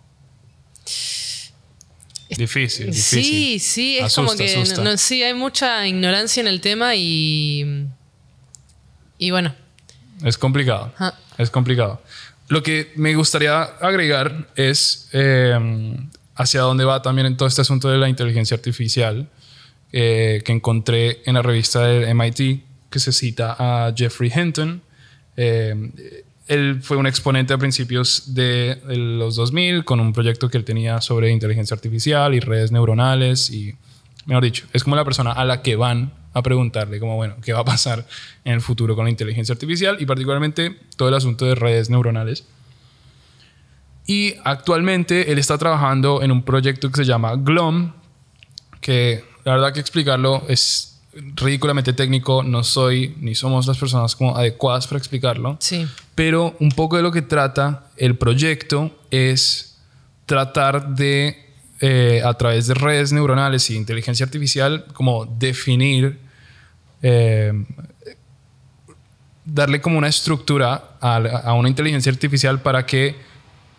Difícil, 2.36 2.86
difícil. 2.86 3.24
Sí, 3.24 3.58
sí, 3.58 3.98
es 3.98 4.04
Asusta, 4.04 4.22
como 4.36 4.36
que 4.36 4.82
no- 4.82 4.96
sí, 4.98 5.22
hay 5.22 5.34
mucha 5.34 5.86
ignorancia 5.86 6.40
en 6.40 6.46
el 6.46 6.60
tema 6.60 6.94
y. 6.94 7.86
Y 9.18 9.30
bueno. 9.30 9.54
Es 10.24 10.36
complicado. 10.36 10.92
Es 11.38 11.50
complicado. 11.50 12.02
Lo 12.48 12.62
que 12.62 12.92
me 12.96 13.14
gustaría 13.14 13.62
agregar 13.62 14.48
es 14.56 15.08
eh, 15.12 15.58
hacia 16.34 16.60
dónde 16.62 16.84
va 16.84 17.02
también 17.02 17.26
en 17.26 17.36
todo 17.36 17.48
este 17.48 17.60
asunto 17.62 17.88
de 17.88 17.98
la 17.98 18.08
inteligencia 18.08 18.56
artificial 18.56 19.28
eh, 19.92 20.42
que 20.44 20.52
encontré 20.52 21.22
en 21.24 21.34
la 21.34 21.42
revista 21.42 21.86
del 21.86 22.14
MIT 22.14 22.62
que 22.90 22.98
se 22.98 23.12
cita 23.12 23.56
a 23.58 23.92
Jeffrey 23.96 24.30
Hinton. 24.34 24.82
Eh, 25.36 26.24
él 26.48 26.80
fue 26.82 26.96
un 26.96 27.06
exponente 27.06 27.52
a 27.52 27.58
principios 27.58 28.34
de 28.34 28.80
los 28.87 29.37
2000 29.37 29.84
con 29.84 30.00
un 30.00 30.12
proyecto 30.12 30.48
que 30.48 30.56
él 30.56 30.64
tenía 30.64 31.00
sobre 31.00 31.30
inteligencia 31.30 31.74
artificial 31.74 32.34
y 32.34 32.40
redes 32.40 32.72
neuronales 32.72 33.50
y, 33.50 33.76
mejor 34.26 34.44
dicho, 34.44 34.66
es 34.72 34.82
como 34.82 34.96
la 34.96 35.04
persona 35.04 35.32
a 35.32 35.44
la 35.44 35.62
que 35.62 35.76
van 35.76 36.12
a 36.32 36.42
preguntarle 36.42 37.00
como, 37.00 37.16
bueno, 37.16 37.37
¿qué 37.42 37.52
va 37.52 37.61
a 37.61 37.64
pasar 37.64 38.06
en 38.44 38.54
el 38.54 38.61
futuro 38.61 38.96
con 38.96 39.04
la 39.04 39.11
inteligencia 39.11 39.52
artificial 39.52 39.98
y 40.00 40.06
particularmente 40.06 40.76
todo 40.96 41.08
el 41.08 41.14
asunto 41.14 41.44
de 41.44 41.54
redes 41.54 41.90
neuronales? 41.90 42.46
Y 44.06 44.34
actualmente 44.42 45.30
él 45.30 45.38
está 45.38 45.58
trabajando 45.58 46.22
en 46.22 46.32
un 46.32 46.42
proyecto 46.42 46.90
que 46.90 46.96
se 46.96 47.04
llama 47.04 47.34
GLOM, 47.37 47.92
que 48.80 49.22
la 49.44 49.52
verdad 49.52 49.74
que 49.74 49.80
explicarlo 49.80 50.44
es 50.48 50.97
ridículamente 51.35 51.92
técnico, 51.92 52.42
no 52.42 52.62
soy 52.64 53.14
ni 53.20 53.35
somos 53.35 53.66
las 53.66 53.78
personas 53.78 54.14
como 54.16 54.37
adecuadas 54.37 54.87
para 54.87 54.98
explicarlo, 54.98 55.57
Sí. 55.61 55.87
pero 56.14 56.57
un 56.61 56.70
poco 56.70 56.96
de 56.96 57.02
lo 57.02 57.11
que 57.12 57.22
trata 57.22 57.85
el 57.96 58.16
proyecto 58.16 58.90
es 59.11 59.78
tratar 60.26 60.94
de, 60.94 61.37
eh, 61.81 62.22
a 62.24 62.35
través 62.35 62.66
de 62.66 62.74
redes 62.74 63.12
neuronales 63.12 63.70
y 63.70 63.76
inteligencia 63.76 64.24
artificial, 64.24 64.85
como 64.92 65.24
definir, 65.26 66.18
eh, 67.02 67.52
darle 69.44 69.81
como 69.81 69.96
una 69.98 70.09
estructura 70.09 70.90
a, 71.00 71.54
una 71.54 71.68
inteligencia 71.68 72.12
artificial 72.12 72.61
para 72.61 72.85
que 72.85 73.16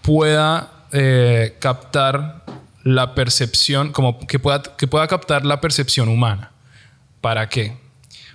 pueda 0.02 0.71
eh, 0.91 1.56
captar 1.60 2.43
la 2.84 3.13
percepción, 3.13 3.91
como 3.91 4.19
que 4.25 4.39
pueda, 4.39 4.63
que 4.63 4.88
pueda 4.88 5.08
captar 5.08 5.45
la 5.45 5.62
percepción 5.62 6.10
humana. 6.10 6.52
¿Para 7.21 7.49
qué? 7.49 7.77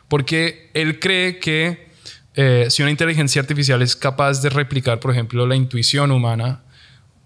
Porque 0.09 0.70
él 0.75 1.01
cree 1.01 1.38
que 1.38 1.88
eh, 2.35 2.66
si 2.70 2.83
una 2.83 2.90
inteligencia 2.90 3.40
artificial 3.40 3.81
es 3.83 3.97
capaz 3.97 4.42
de 4.42 4.51
replicar, 4.51 5.01
por 5.01 5.11
ejemplo, 5.12 5.47
la 5.47 5.57
intuición 5.57 6.11
humana, 6.11 6.62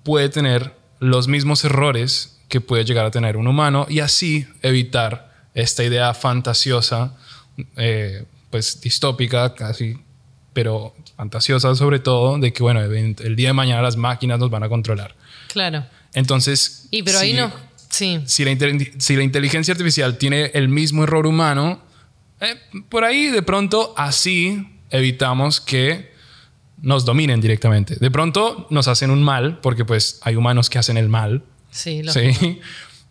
puede 0.04 0.28
tener 0.28 0.74
los 1.00 1.28
mismos 1.28 1.64
errores 1.64 2.38
que 2.48 2.60
puede 2.60 2.84
llegar 2.84 3.04
a 3.06 3.10
tener 3.10 3.36
un 3.36 3.46
humano 3.46 3.86
y 3.88 4.00
así 4.00 4.46
evitar 4.62 5.32
esta 5.54 5.84
idea 5.84 6.14
fantasiosa, 6.14 7.14
eh, 7.76 8.24
pues 8.50 8.80
distópica 8.80 9.54
casi, 9.54 9.98
pero 10.52 10.94
fantasiosa 11.16 11.74
sobre 11.74 11.98
todo, 11.98 12.38
de 12.38 12.52
que, 12.52 12.62
bueno, 12.62 12.80
el 12.80 13.36
día 13.36 13.48
de 13.48 13.52
mañana 13.52 13.82
las 13.82 13.96
máquinas 13.96 14.38
nos 14.38 14.50
van 14.50 14.62
a 14.62 14.68
controlar. 14.68 15.14
Claro. 15.52 15.84
Entonces... 16.14 16.86
Y 16.90 17.02
pero 17.02 17.18
ahí 17.18 17.32
si- 17.32 17.36
no. 17.36 17.52
Sí. 17.90 18.20
si 18.26 18.44
la, 18.44 18.56
si 18.98 19.16
la 19.16 19.22
inteligencia 19.22 19.72
artificial 19.72 20.18
tiene 20.18 20.50
el 20.54 20.68
mismo 20.68 21.04
error 21.04 21.26
humano, 21.26 21.82
eh, 22.40 22.54
por 22.88 23.04
ahí 23.04 23.26
de 23.30 23.42
pronto 23.42 23.94
así 23.96 24.68
evitamos 24.90 25.60
que 25.60 26.12
nos 26.80 27.04
dominen 27.04 27.40
directamente. 27.40 27.96
De 27.96 28.10
pronto 28.10 28.66
nos 28.70 28.86
hacen 28.88 29.10
un 29.10 29.22
mal, 29.22 29.58
porque 29.60 29.84
pues 29.84 30.20
hay 30.22 30.36
humanos 30.36 30.70
que 30.70 30.78
hacen 30.78 30.96
el 30.96 31.08
mal, 31.08 31.42
Sí, 31.70 32.02
lo- 32.02 32.12
¿sí? 32.12 32.60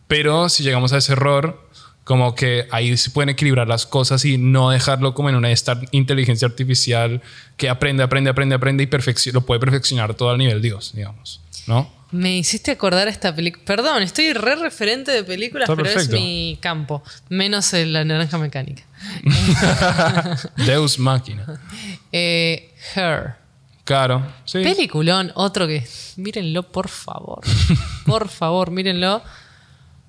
Pero 0.07 0.47
si 0.49 0.63
llegamos 0.63 0.93
a 0.93 0.97
ese 0.99 1.11
error, 1.13 1.66
como 2.07 2.35
que 2.35 2.69
ahí 2.71 2.95
se 2.95 3.09
pueden 3.09 3.27
equilibrar 3.27 3.67
las 3.67 3.85
cosas 3.85 4.23
y 4.23 4.37
no 4.37 4.69
dejarlo 4.69 5.13
como 5.13 5.27
en 5.27 5.35
una 5.35 5.51
esta 5.51 5.81
inteligencia 5.91 6.47
artificial 6.47 7.21
que 7.57 7.67
aprende, 7.67 8.01
aprende, 8.01 8.29
aprende, 8.29 8.55
aprende 8.55 8.89
y 8.89 9.31
lo 9.33 9.41
puede 9.41 9.59
perfeccionar 9.59 10.13
todo 10.13 10.29
al 10.29 10.37
nivel 10.37 10.61
Dios, 10.61 10.93
digamos, 10.95 11.41
¿no? 11.67 11.91
Me 12.11 12.37
hiciste 12.37 12.71
acordar 12.71 13.09
esta 13.09 13.35
película. 13.35 13.65
Perdón, 13.65 14.03
estoy 14.03 14.31
re 14.31 14.55
referente 14.55 15.11
de 15.11 15.25
películas, 15.25 15.65
Está 15.65 15.75
pero 15.75 15.83
perfecto. 15.83 16.15
es 16.15 16.21
mi 16.21 16.57
campo. 16.61 17.03
Menos 17.27 17.73
en 17.73 17.91
la 17.91 18.05
naranja 18.05 18.37
mecánica. 18.37 18.83
Deus 20.65 20.97
máquina. 20.99 21.59
Eh, 22.13 22.73
Her. 22.95 23.35
Claro, 23.83 24.25
sí. 24.45 24.63
Peliculón, 24.63 25.33
otro 25.35 25.67
que. 25.67 25.85
Mírenlo, 26.15 26.63
por 26.63 26.87
favor. 26.87 27.41
Por 28.05 28.29
favor, 28.29 28.71
mírenlo. 28.71 29.21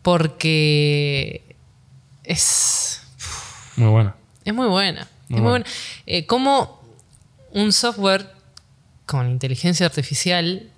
Porque. 0.03 1.48
Es. 2.29 3.01
Muy 3.77 3.89
buena. 3.89 4.15
Es 4.45 4.53
muy 4.55 4.67
buena. 4.69 5.09
Muy 5.29 5.39
es 5.39 5.43
muy 5.43 5.51
buena. 5.51 5.65
buena. 5.65 5.67
Eh, 6.07 6.27
como 6.27 6.83
un 7.53 7.73
software 7.73 8.31
con 9.07 9.31
inteligencia 9.31 9.87
artificial 9.87 10.71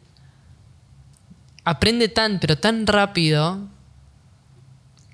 aprende 1.65 2.09
tan, 2.09 2.39
pero 2.41 2.57
tan 2.57 2.87
rápido 2.87 3.67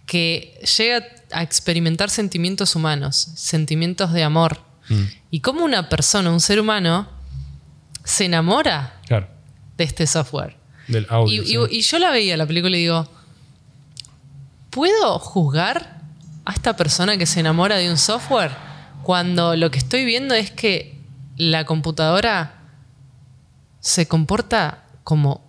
que 0.04 0.60
llega 0.76 1.04
a 1.32 1.42
experimentar 1.42 2.10
sentimientos 2.10 2.76
humanos, 2.76 3.16
sentimientos 3.34 4.12
de 4.12 4.22
amor. 4.22 4.60
Mm. 4.88 5.02
Y 5.30 5.40
como 5.40 5.64
una 5.64 5.88
persona, 5.88 6.30
un 6.30 6.40
ser 6.40 6.60
humano, 6.60 7.08
se 8.04 8.26
enamora 8.26 9.00
Claro. 9.06 9.26
de 9.76 9.84
este 9.84 10.06
software. 10.06 10.56
Del 10.86 11.04
Y, 11.04 11.06
audio. 11.10 11.42
y- 11.42 11.46
sí. 11.46 11.58
y 11.78 11.80
yo 11.82 11.98
la 11.98 12.10
veía 12.10 12.36
la 12.36 12.46
película 12.46 12.76
y 12.76 12.80
digo, 12.82 13.08
¿puedo 14.70 15.18
juzgar 15.18 15.95
a 16.46 16.52
esta 16.52 16.74
persona 16.76 17.18
que 17.18 17.26
se 17.26 17.40
enamora 17.40 17.76
de 17.76 17.90
un 17.90 17.98
software 17.98 18.52
cuando 19.02 19.54
lo 19.56 19.70
que 19.70 19.78
estoy 19.78 20.04
viendo 20.06 20.34
es 20.34 20.50
que 20.50 20.98
la 21.36 21.64
computadora 21.66 22.54
se 23.80 24.08
comporta 24.08 24.84
como 25.04 25.44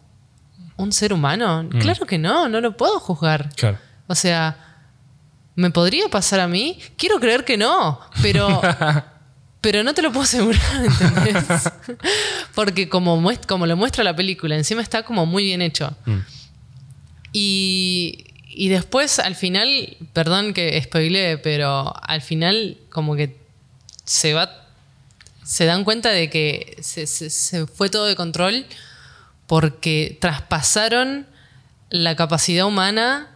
un 0.76 0.92
ser 0.92 1.14
humano? 1.14 1.64
Mm. 1.64 1.80
Claro 1.80 2.06
que 2.06 2.18
no, 2.18 2.50
no 2.50 2.60
lo 2.62 2.76
puedo 2.76 3.00
juzgar. 3.00 3.50
Claro. 3.56 3.78
O 4.08 4.16
sea, 4.16 4.58
¿me 5.56 5.72
podría 5.72 6.08
pasar 6.10 6.40
a 6.40 6.48
mí? 6.48 6.78
Quiero 6.98 7.20
creer 7.20 7.46
que 7.46 7.58
no, 7.58 8.00
pero, 8.22 8.62
pero 9.62 9.84
no 9.84 9.94
te 9.94 10.02
lo 10.04 10.12
puedo 10.12 10.24
asegurar, 10.24 10.86
¿entendés? 10.86 11.72
Porque 12.56 12.90
como, 12.90 13.20
muest- 13.20 13.46
como 13.48 13.66
lo 13.66 13.76
muestra 13.78 14.04
la 14.04 14.16
película, 14.16 14.56
encima 14.56 14.82
está 14.82 15.04
como 15.04 15.26
muy 15.26 15.44
bien 15.46 15.62
hecho. 15.62 15.96
Mm. 16.06 16.18
Y, 17.34 18.26
y 18.58 18.70
después, 18.70 19.20
al 19.20 19.36
final, 19.36 19.98
perdón 20.14 20.54
que 20.54 20.82
spoileé, 20.82 21.38
pero 21.38 21.94
al 22.02 22.22
final 22.22 22.78
como 22.90 23.16
que 23.16 23.38
se 24.06 24.34
va... 24.34 24.64
Se 25.44 25.64
dan 25.66 25.84
cuenta 25.86 26.10
de 26.10 26.30
que 26.30 26.76
se, 26.82 27.08
se- 27.08 27.30
se 27.30 27.68
fue 27.68 27.90
todo 27.90 28.06
de 28.06 28.16
control 28.18 28.66
porque 29.46 30.18
traspasaron 30.20 31.26
la 31.90 32.16
capacidad 32.18 32.66
humana 32.66 33.30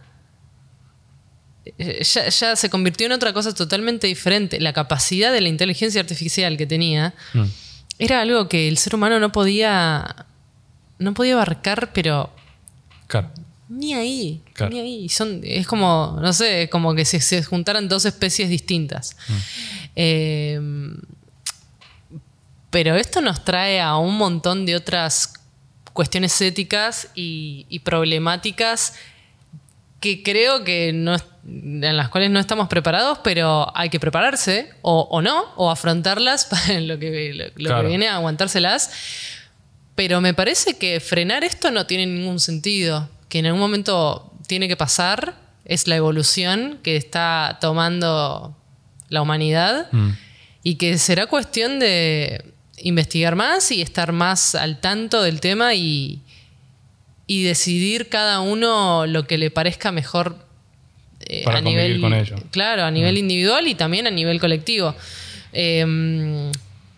eh, 1.78 2.02
ya, 2.04 2.28
ya 2.28 2.56
se 2.56 2.68
convirtió 2.70 3.06
en 3.06 3.12
otra 3.12 3.32
cosa 3.32 3.54
totalmente 3.54 4.06
diferente. 4.06 4.60
La 4.60 4.72
capacidad 4.72 5.32
de 5.32 5.40
la 5.40 5.48
inteligencia 5.48 6.00
artificial 6.00 6.56
que 6.56 6.66
tenía 6.66 7.14
Mm. 7.34 7.44
era 7.98 8.20
algo 8.20 8.48
que 8.48 8.68
el 8.68 8.76
ser 8.78 8.94
humano 8.94 9.18
no 9.20 9.32
podía 9.32 10.26
no 10.98 11.14
podía 11.14 11.32
abarcar, 11.34 11.92
pero 11.92 12.30
Claro. 13.06 13.30
Ni 13.72 13.94
ahí, 13.94 14.40
Claro. 14.52 14.72
ni 14.72 14.80
ahí. 14.80 15.08
Son, 15.08 15.40
es 15.44 15.66
como, 15.66 16.18
no 16.20 16.32
sé, 16.32 16.68
como 16.70 16.94
que 16.94 17.04
se, 17.04 17.20
se 17.20 17.42
juntaran 17.42 17.88
dos 17.88 18.04
especies 18.04 18.48
distintas. 18.48 19.16
Eh, 19.96 20.60
pero 22.70 22.96
esto 22.96 23.20
nos 23.20 23.44
trae 23.44 23.80
a 23.80 23.96
un 23.96 24.16
montón 24.16 24.64
de 24.64 24.76
otras 24.76 25.34
cuestiones 25.92 26.40
éticas 26.40 27.08
y, 27.14 27.66
y 27.68 27.80
problemáticas 27.80 28.94
que 30.00 30.22
creo 30.22 30.64
que 30.64 30.92
no 30.92 31.16
en 31.44 31.96
las 31.96 32.08
cuales 32.08 32.30
no 32.30 32.38
estamos 32.40 32.68
preparados, 32.68 33.18
pero 33.24 33.70
hay 33.76 33.88
que 33.90 33.98
prepararse 34.00 34.70
o, 34.82 35.02
o 35.10 35.20
no, 35.22 35.44
o 35.56 35.70
afrontarlas 35.70 36.44
para 36.50 36.80
lo 36.80 36.98
que, 36.98 37.32
lo, 37.34 37.44
lo 37.46 37.52
Claro. 37.54 37.82
que 37.82 37.88
viene, 37.88 38.08
aguantárselas. 38.08 38.90
Pero 39.94 40.20
me 40.22 40.32
parece 40.34 40.78
que 40.78 40.98
frenar 41.00 41.44
esto 41.44 41.70
no 41.70 41.86
tiene 41.86 42.06
ningún 42.06 42.40
sentido, 42.40 43.10
que 43.32 43.38
en 43.38 43.46
algún 43.46 43.60
momento 43.62 44.30
tiene 44.46 44.68
que 44.68 44.76
pasar, 44.76 45.36
es 45.64 45.88
la 45.88 45.96
evolución 45.96 46.80
que 46.82 46.96
está 46.96 47.56
tomando 47.62 48.54
la 49.08 49.22
humanidad 49.22 49.88
Mm. 49.90 50.10
y 50.62 50.74
que 50.74 50.98
será 50.98 51.26
cuestión 51.26 51.78
de 51.78 52.44
investigar 52.76 53.34
más 53.34 53.70
y 53.70 53.80
estar 53.80 54.12
más 54.12 54.54
al 54.54 54.80
tanto 54.80 55.22
del 55.22 55.40
tema 55.40 55.72
y, 55.72 56.20
y 57.26 57.42
decidir 57.44 58.10
cada 58.10 58.40
uno 58.40 59.06
lo 59.06 59.26
que 59.26 59.38
le 59.38 59.50
parezca 59.50 59.92
mejor 59.92 60.36
eh, 61.20 61.42
Para 61.46 61.58
a 61.58 61.60
nivel 61.62 62.02
con 62.02 62.12
ello. 62.12 62.36
claro 62.50 62.82
a 62.84 62.90
nivel 62.90 63.16
individual 63.16 63.66
y 63.66 63.74
también 63.74 64.06
a 64.06 64.10
nivel 64.10 64.38
colectivo 64.40 64.94
Em, 65.54 66.50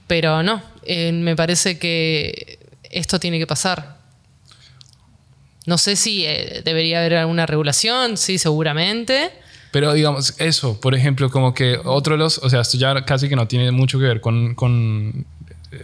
pero 0.08 0.42
no 0.42 0.60
eh, 0.84 1.12
me 1.12 1.36
parece 1.36 1.78
que 1.78 2.58
esto 2.90 3.18
tiene 3.20 3.38
que 3.38 3.46
pasar 3.46 3.93
no 5.66 5.78
sé 5.78 5.96
si 5.96 6.24
eh, 6.24 6.62
debería 6.64 7.00
haber 7.00 7.14
alguna 7.16 7.46
regulación 7.46 8.16
sí 8.16 8.38
seguramente 8.38 9.30
Pero 9.70 9.92
digamos, 9.92 10.34
eso, 10.38 10.80
por 10.80 10.94
ejemplo, 10.94 11.30
como 11.30 11.52
que 11.52 11.80
otro 11.84 12.14
de 12.14 12.18
los, 12.18 12.38
o 12.38 12.48
sea, 12.48 12.60
esto 12.60 12.78
ya 12.78 13.04
casi 13.04 13.28
que 13.28 13.36
no 13.36 13.48
tiene 13.48 13.70
mucho 13.72 13.98
que 13.98 14.04
ver 14.04 14.20
con, 14.20 14.54
con 14.54 15.26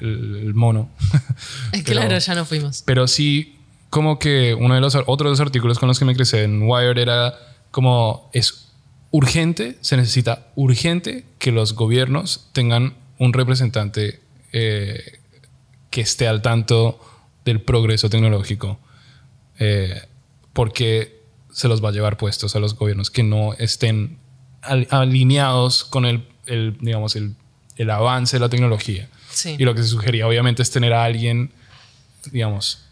el, 0.00 0.54
mono. 0.54 0.88
Pero- 1.72 1.84
claro 1.84 2.18
ya 2.18 2.34
no 2.36 2.44
fuimos 2.44 2.82
Pero 2.84 3.08
sí, 3.08 3.56
como 3.90 4.18
que 4.18 4.54
uno 4.54 4.74
de 4.76 4.80
los 4.80 4.94
otros 4.94 5.40
artículos 5.40 5.78
con 5.78 5.88
los 5.88 5.98
que 5.98 6.04
me 6.04 6.14
crecí 6.14 6.36
en 6.36 6.62
Wired 6.62 6.98
era 6.98 7.34
como 7.72 8.30
es 8.32 8.68
urgente, 9.10 9.76
se 9.80 9.96
necesita 9.96 10.46
urgente 10.54 11.24
que 11.38 11.50
los 11.50 11.74
gobiernos 11.74 12.48
tengan 12.52 12.94
un 13.18 13.32
representante 13.32 14.20
eh, 14.52 15.18
que 15.90 16.00
esté 16.00 16.28
al 16.28 16.42
tanto 16.42 17.00
del 17.44 17.60
progreso 17.60 18.08
tecnológico. 18.08 18.78
Eh, 19.60 20.02
porque 20.52 21.20
se 21.52 21.68
los 21.68 21.84
va 21.84 21.90
a 21.90 21.92
llevar 21.92 22.16
puestos 22.16 22.56
a 22.56 22.58
los 22.60 22.74
gobiernos 22.74 23.10
que 23.10 23.22
no 23.22 23.54
estén 23.54 24.18
al- 24.62 24.88
alineados 24.90 25.84
con 25.84 26.04
el, 26.06 26.26
el, 26.46 26.76
digamos, 26.80 27.14
el, 27.14 27.34
el 27.76 27.90
avance 27.90 28.36
de 28.36 28.40
la 28.40 28.48
tecnología. 28.48 29.08
Sí. 29.30 29.54
Y 29.58 29.64
lo 29.64 29.74
que 29.74 29.82
se 29.82 29.88
sugería 29.88 30.26
obviamente 30.26 30.62
es 30.62 30.70
tener 30.70 30.92
a 30.92 31.04
alguien, 31.04 31.52
digamos, 32.32 32.82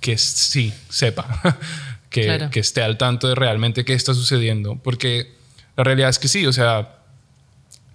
que 0.00 0.16
sí 0.18 0.72
sepa, 0.88 1.58
que, 2.10 2.24
Claro. 2.24 2.50
que 2.50 2.60
esté 2.60 2.82
al 2.82 2.96
tanto 2.98 3.26
de 3.28 3.34
realmente 3.34 3.84
qué 3.84 3.94
está 3.94 4.14
sucediendo. 4.14 4.76
Porque 4.76 5.32
la 5.76 5.84
realidad 5.84 6.10
es 6.10 6.18
que 6.18 6.28
sí, 6.28 6.46
o 6.46 6.52
sea, 6.52 6.98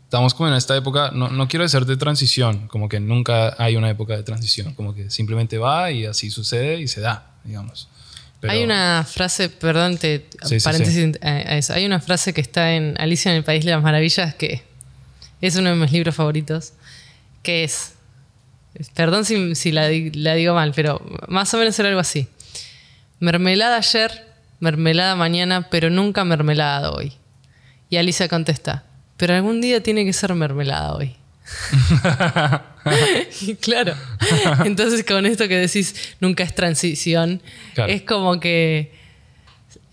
estamos 0.06 0.34
como 0.34 0.50
en 0.50 0.56
esta 0.56 0.76
época, 0.76 1.12
no, 1.14 1.30
no 1.30 1.48
quiero 1.48 1.64
decir 1.64 1.86
de 1.86 1.96
transición, 1.98 2.68
como 2.68 2.90
que 2.90 3.00
nunca 3.00 3.56
hay 3.58 3.76
una 3.78 3.90
época 3.90 4.16
de 4.18 4.24
transición, 4.24 4.74
como 4.74 4.94
que 4.94 5.10
simplemente 5.10 5.58
va 5.58 5.92
y 5.92 6.06
así 6.06 6.30
sucede 6.30 6.80
y 6.82 6.88
se 6.88 7.00
da, 7.02 7.31
digamos. 7.44 7.88
Pero- 8.40 8.54
Hay 8.54 8.64
una 8.64 9.06
frase, 9.08 9.50
perdón, 9.50 9.98
te, 9.98 10.26
Sí, 10.46 10.60
sí, 10.60 10.64
paréntesis 10.64 11.18
a- 11.22 11.58
eso. 11.58 11.74
Hay 11.74 11.86
una 11.86 12.00
frase 12.00 12.34
que 12.34 12.42
está 12.42 12.74
en 12.74 12.96
Alicia 13.00 13.32
en 13.32 13.38
el 13.38 13.44
País 13.44 13.64
de 13.64 13.72
las 13.72 13.84
Maravillas 13.84 14.34
que 14.36 14.64
es 15.42 15.56
uno 15.56 15.70
de 15.70 15.76
mis 15.76 15.92
libros 15.92 16.16
favoritos, 16.16 16.74
que 17.44 17.64
es, 17.64 17.94
perdón 18.96 19.26
si, 19.26 19.54
si 19.56 19.72
la, 19.72 19.90
la 20.14 20.34
digo 20.36 20.54
mal, 20.56 20.72
pero 20.76 21.02
más 21.28 21.54
o 21.54 21.58
menos 21.58 21.78
era 21.80 21.90
algo 21.90 22.02
así. 22.02 22.28
Mermelada 23.20 23.78
ayer, 23.78 24.26
mermelada 24.60 25.16
mañana, 25.16 25.70
pero 25.70 25.90
nunca 25.92 26.24
mermelada 26.26 26.92
hoy. 26.92 27.14
Y 27.90 27.98
Alicia 27.98 28.28
contesta, 28.28 28.84
pero 29.18 29.36
algún 29.36 29.62
día 29.62 29.84
tiene 29.84 30.04
que 30.06 30.14
ser 30.14 30.34
mermelada 30.34 30.94
hoy. 30.96 31.16
Claro. 33.62 33.94
Entonces, 34.66 35.04
con 35.06 35.26
esto 35.26 35.48
que 35.48 35.58
decís, 35.58 36.16
nunca 36.20 36.44
es 36.44 36.54
transición, 36.56 37.42
Claro. 37.76 37.92
es 37.94 38.02
como 38.02 38.40
que. 38.40 38.92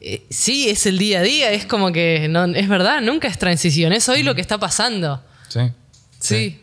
eh, 0.00 0.22
sí, 0.30 0.68
es 0.70 0.86
el 0.86 0.96
día 0.98 1.20
a 1.20 1.22
día, 1.22 1.50
es 1.52 1.66
como 1.66 1.92
que. 1.92 2.28
No, 2.28 2.44
es 2.46 2.68
verdad, 2.68 3.00
nunca 3.02 3.28
es 3.28 3.38
transición, 3.38 3.92
es 3.92 4.08
hoy 4.08 4.22
lo 4.22 4.34
que 4.34 4.40
está 4.40 4.58
pasando. 4.58 5.22
Sí. 5.48 5.60
Sí. 6.20 6.60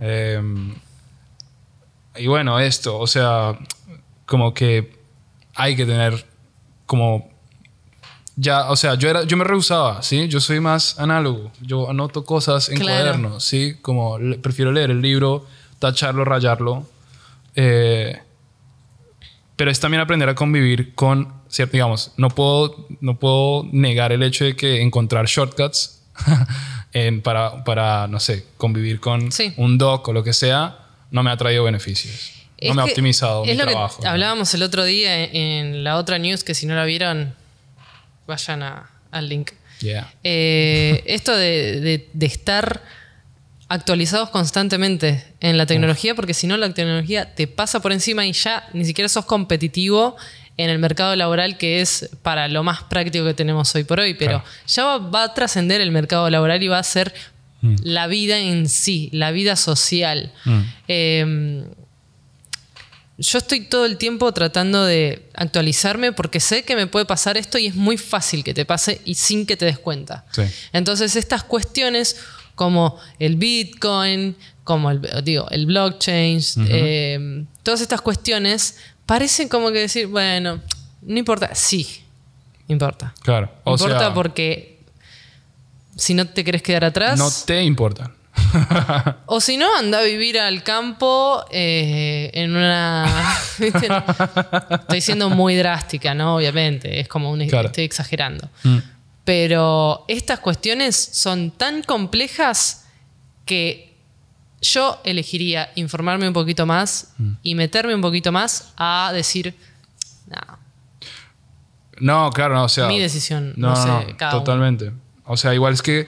Eh, 0.00 0.40
y 2.16 2.26
bueno, 2.28 2.60
esto, 2.60 2.98
o 2.98 3.06
sea, 3.06 3.58
como 4.24 4.54
que 4.54 4.96
hay 5.54 5.74
que 5.76 5.84
tener 5.84 6.24
como 6.86 7.28
ya, 8.36 8.68
o 8.70 8.76
sea, 8.76 8.94
yo 8.94 9.08
era 9.08 9.24
yo 9.24 9.36
me 9.36 9.44
rehusaba, 9.44 10.02
¿sí? 10.02 10.28
Yo 10.28 10.40
soy 10.40 10.60
más 10.60 10.98
análogo. 11.00 11.50
Yo 11.62 11.88
anoto 11.90 12.24
cosas 12.24 12.68
en 12.68 12.78
Claro. 12.78 12.98
cuadernos, 13.02 13.44
¿sí? 13.44 13.76
Como 13.82 14.18
le- 14.18 14.38
prefiero 14.38 14.72
leer 14.72 14.90
el 14.90 15.00
libro, 15.00 15.46
tacharlo, 15.78 16.24
rayarlo. 16.24 16.86
Eh, 17.54 18.20
pero 19.56 19.70
es 19.70 19.80
también 19.80 20.02
aprender 20.02 20.28
a 20.28 20.34
convivir 20.34 20.94
con, 20.94 21.32
cierto, 21.48 21.72
digamos, 21.72 22.12
no 22.18 22.28
puedo, 22.28 22.86
no 23.00 23.18
puedo 23.18 23.66
negar 23.72 24.12
el 24.12 24.22
hecho 24.22 24.44
de 24.44 24.54
que 24.54 24.82
encontrar 24.82 25.26
shortcuts 25.26 26.02
en, 26.92 27.22
para, 27.22 27.64
para, 27.64 28.06
no 28.06 28.20
sé, 28.20 28.44
convivir 28.58 29.00
con 29.00 29.32
Sí. 29.32 29.54
un 29.56 29.78
doc 29.78 30.06
o 30.08 30.12
lo 30.12 30.22
que 30.22 30.34
sea, 30.34 30.78
no 31.10 31.22
me 31.22 31.30
ha 31.30 31.36
traído 31.38 31.64
beneficios. 31.64 32.32
No 32.60 32.68
Es 32.70 32.74
me 32.74 32.82
ha 32.82 32.84
optimizado 32.84 33.44
es 33.44 33.50
mi 33.52 33.56
lo 33.56 33.64
trabajo. 33.66 33.98
que 34.00 34.04
¿no? 34.04 34.10
hablábamos 34.10 34.52
el 34.54 34.62
otro 34.62 34.84
día 34.84 35.24
en, 35.24 35.36
en 35.36 35.84
la 35.84 35.96
otra 35.96 36.18
news, 36.18 36.44
que 36.44 36.54
si 36.54 36.66
no 36.66 36.74
la 36.74 36.84
vieron, 36.84 37.34
vayan 38.26 38.62
a- 38.62 38.90
al 39.10 39.28
link. 39.28 39.50
Yeah. 39.80 40.10
Eh, 40.24 41.02
esto 41.06 41.36
de, 41.36 41.80
de- 41.80 42.08
de 42.12 42.26
estar 42.26 42.82
actualizados 43.68 44.30
constantemente 44.30 45.24
en 45.40 45.58
la 45.58 45.66
tecnología, 45.66 46.14
porque 46.14 46.34
si 46.34 46.46
no 46.46 46.56
la 46.56 46.72
tecnología 46.72 47.34
te 47.34 47.46
pasa 47.48 47.80
por 47.80 47.92
encima 47.92 48.24
y 48.24 48.32
ya 48.32 48.68
ni 48.72 48.84
siquiera 48.84 49.08
sos 49.08 49.24
competitivo 49.26 50.16
en 50.56 50.70
el 50.70 50.78
mercado 50.78 51.14
laboral 51.16 51.58
que 51.58 51.80
es 51.80 52.08
para 52.22 52.48
lo 52.48 52.62
más 52.62 52.84
práctico 52.84 53.24
que 53.26 53.34
tenemos 53.34 53.74
hoy 53.74 53.84
por 53.84 54.00
hoy, 54.00 54.14
pero 54.14 54.40
Claro. 54.40 54.44
ya 54.66 54.84
va, 54.84 54.98
va 54.98 55.22
a 55.24 55.34
trascender 55.34 55.80
el 55.80 55.90
mercado 55.90 56.30
laboral 56.30 56.62
y 56.62 56.68
va 56.68 56.78
a 56.78 56.82
ser 56.82 57.12
la 57.82 58.06
vida 58.06 58.38
en 58.38 58.68
sí, 58.68 59.10
la 59.12 59.32
vida 59.32 59.56
social. 59.56 60.32
Mm. 60.44 60.60
Eh, 60.86 61.64
yo 63.18 63.38
estoy 63.38 63.60
todo 63.60 63.86
el 63.86 63.96
tiempo 63.96 64.30
tratando 64.32 64.84
de 64.84 65.28
actualizarme 65.34 66.12
porque 66.12 66.38
sé 66.40 66.64
que 66.64 66.76
me 66.76 66.86
puede 66.86 67.06
pasar 67.06 67.36
esto 67.36 67.56
y 67.58 67.66
es 67.66 67.74
muy 67.74 67.96
fácil 67.96 68.44
que 68.44 68.52
te 68.52 68.64
pase 68.64 69.00
y 69.04 69.14
sin 69.14 69.46
que 69.46 69.56
te 69.56 69.64
des 69.64 69.78
cuenta. 69.78 70.24
Sí. 70.32 70.42
Entonces 70.72 71.16
estas 71.16 71.42
cuestiones 71.42 72.16
como 72.54 72.98
el 73.18 73.36
Bitcoin, 73.36 74.36
como 74.64 74.90
el, 74.90 75.00
digo, 75.22 75.48
el 75.50 75.66
blockchain, 75.66 76.40
eh, 76.68 77.44
todas 77.62 77.80
estas 77.80 78.00
cuestiones 78.00 78.76
parecen 79.06 79.48
como 79.48 79.70
que 79.70 79.80
decir, 79.80 80.08
bueno, 80.08 80.60
no 81.02 81.18
importa. 81.18 81.54
Sí, 81.54 82.02
importa. 82.68 83.14
Claro. 83.22 83.50
O 83.64 83.72
importa 83.72 83.98
sea, 83.98 84.14
porque 84.14 84.80
si 85.96 86.12
no 86.14 86.26
te 86.26 86.44
querés 86.44 86.62
quedar 86.62 86.84
atrás... 86.84 87.18
no 87.18 87.30
te 87.46 87.62
importan. 87.62 88.12
O 89.26 89.40
si 89.40 89.56
no, 89.56 89.66
anda 89.76 89.98
a 89.98 90.02
vivir 90.02 90.38
al 90.38 90.62
campo 90.62 91.44
eh, 91.50 92.30
en 92.34 92.54
una... 92.56 93.06
¿viste? 93.58 93.88
Estoy 94.70 95.00
siendo 95.00 95.30
muy 95.30 95.56
drástica, 95.56 96.14
¿no? 96.14 96.36
Obviamente, 96.36 97.00
es 97.00 97.08
como 97.08 97.30
un... 97.30 97.46
Claro. 97.46 97.66
Estoy 97.68 97.84
exagerando. 97.84 98.48
Mm. 98.64 98.78
Pero 99.24 100.04
estas 100.08 100.38
cuestiones 100.40 100.96
son 100.96 101.50
tan 101.50 101.82
complejas 101.82 102.86
que 103.44 103.94
yo 104.62 105.00
elegiría 105.04 105.70
informarme 105.74 106.26
un 106.28 106.32
poquito 106.34 106.64
más 106.66 107.12
Mm. 107.18 107.32
y 107.42 107.54
meterme 107.54 107.94
un 107.94 108.00
poquito 108.00 108.32
más 108.32 108.72
a 108.76 109.10
decir, 109.12 109.54
no, 110.28 110.58
No, 111.98 112.30
claro, 112.30 112.54
no, 112.54 112.64
o 112.64 112.68
sea. 112.68 112.86
Mi 112.88 112.98
decisión, 113.00 113.54
No, 113.56 113.70
no 113.70 113.76
sé, 113.76 113.88
no, 113.88 114.16
cada 114.16 114.32
uno. 114.34 114.40
totalmente. 114.44 114.92
O 115.24 115.36
sea, 115.36 115.54
igual 115.54 115.72
es 115.74 115.82
que 115.82 116.06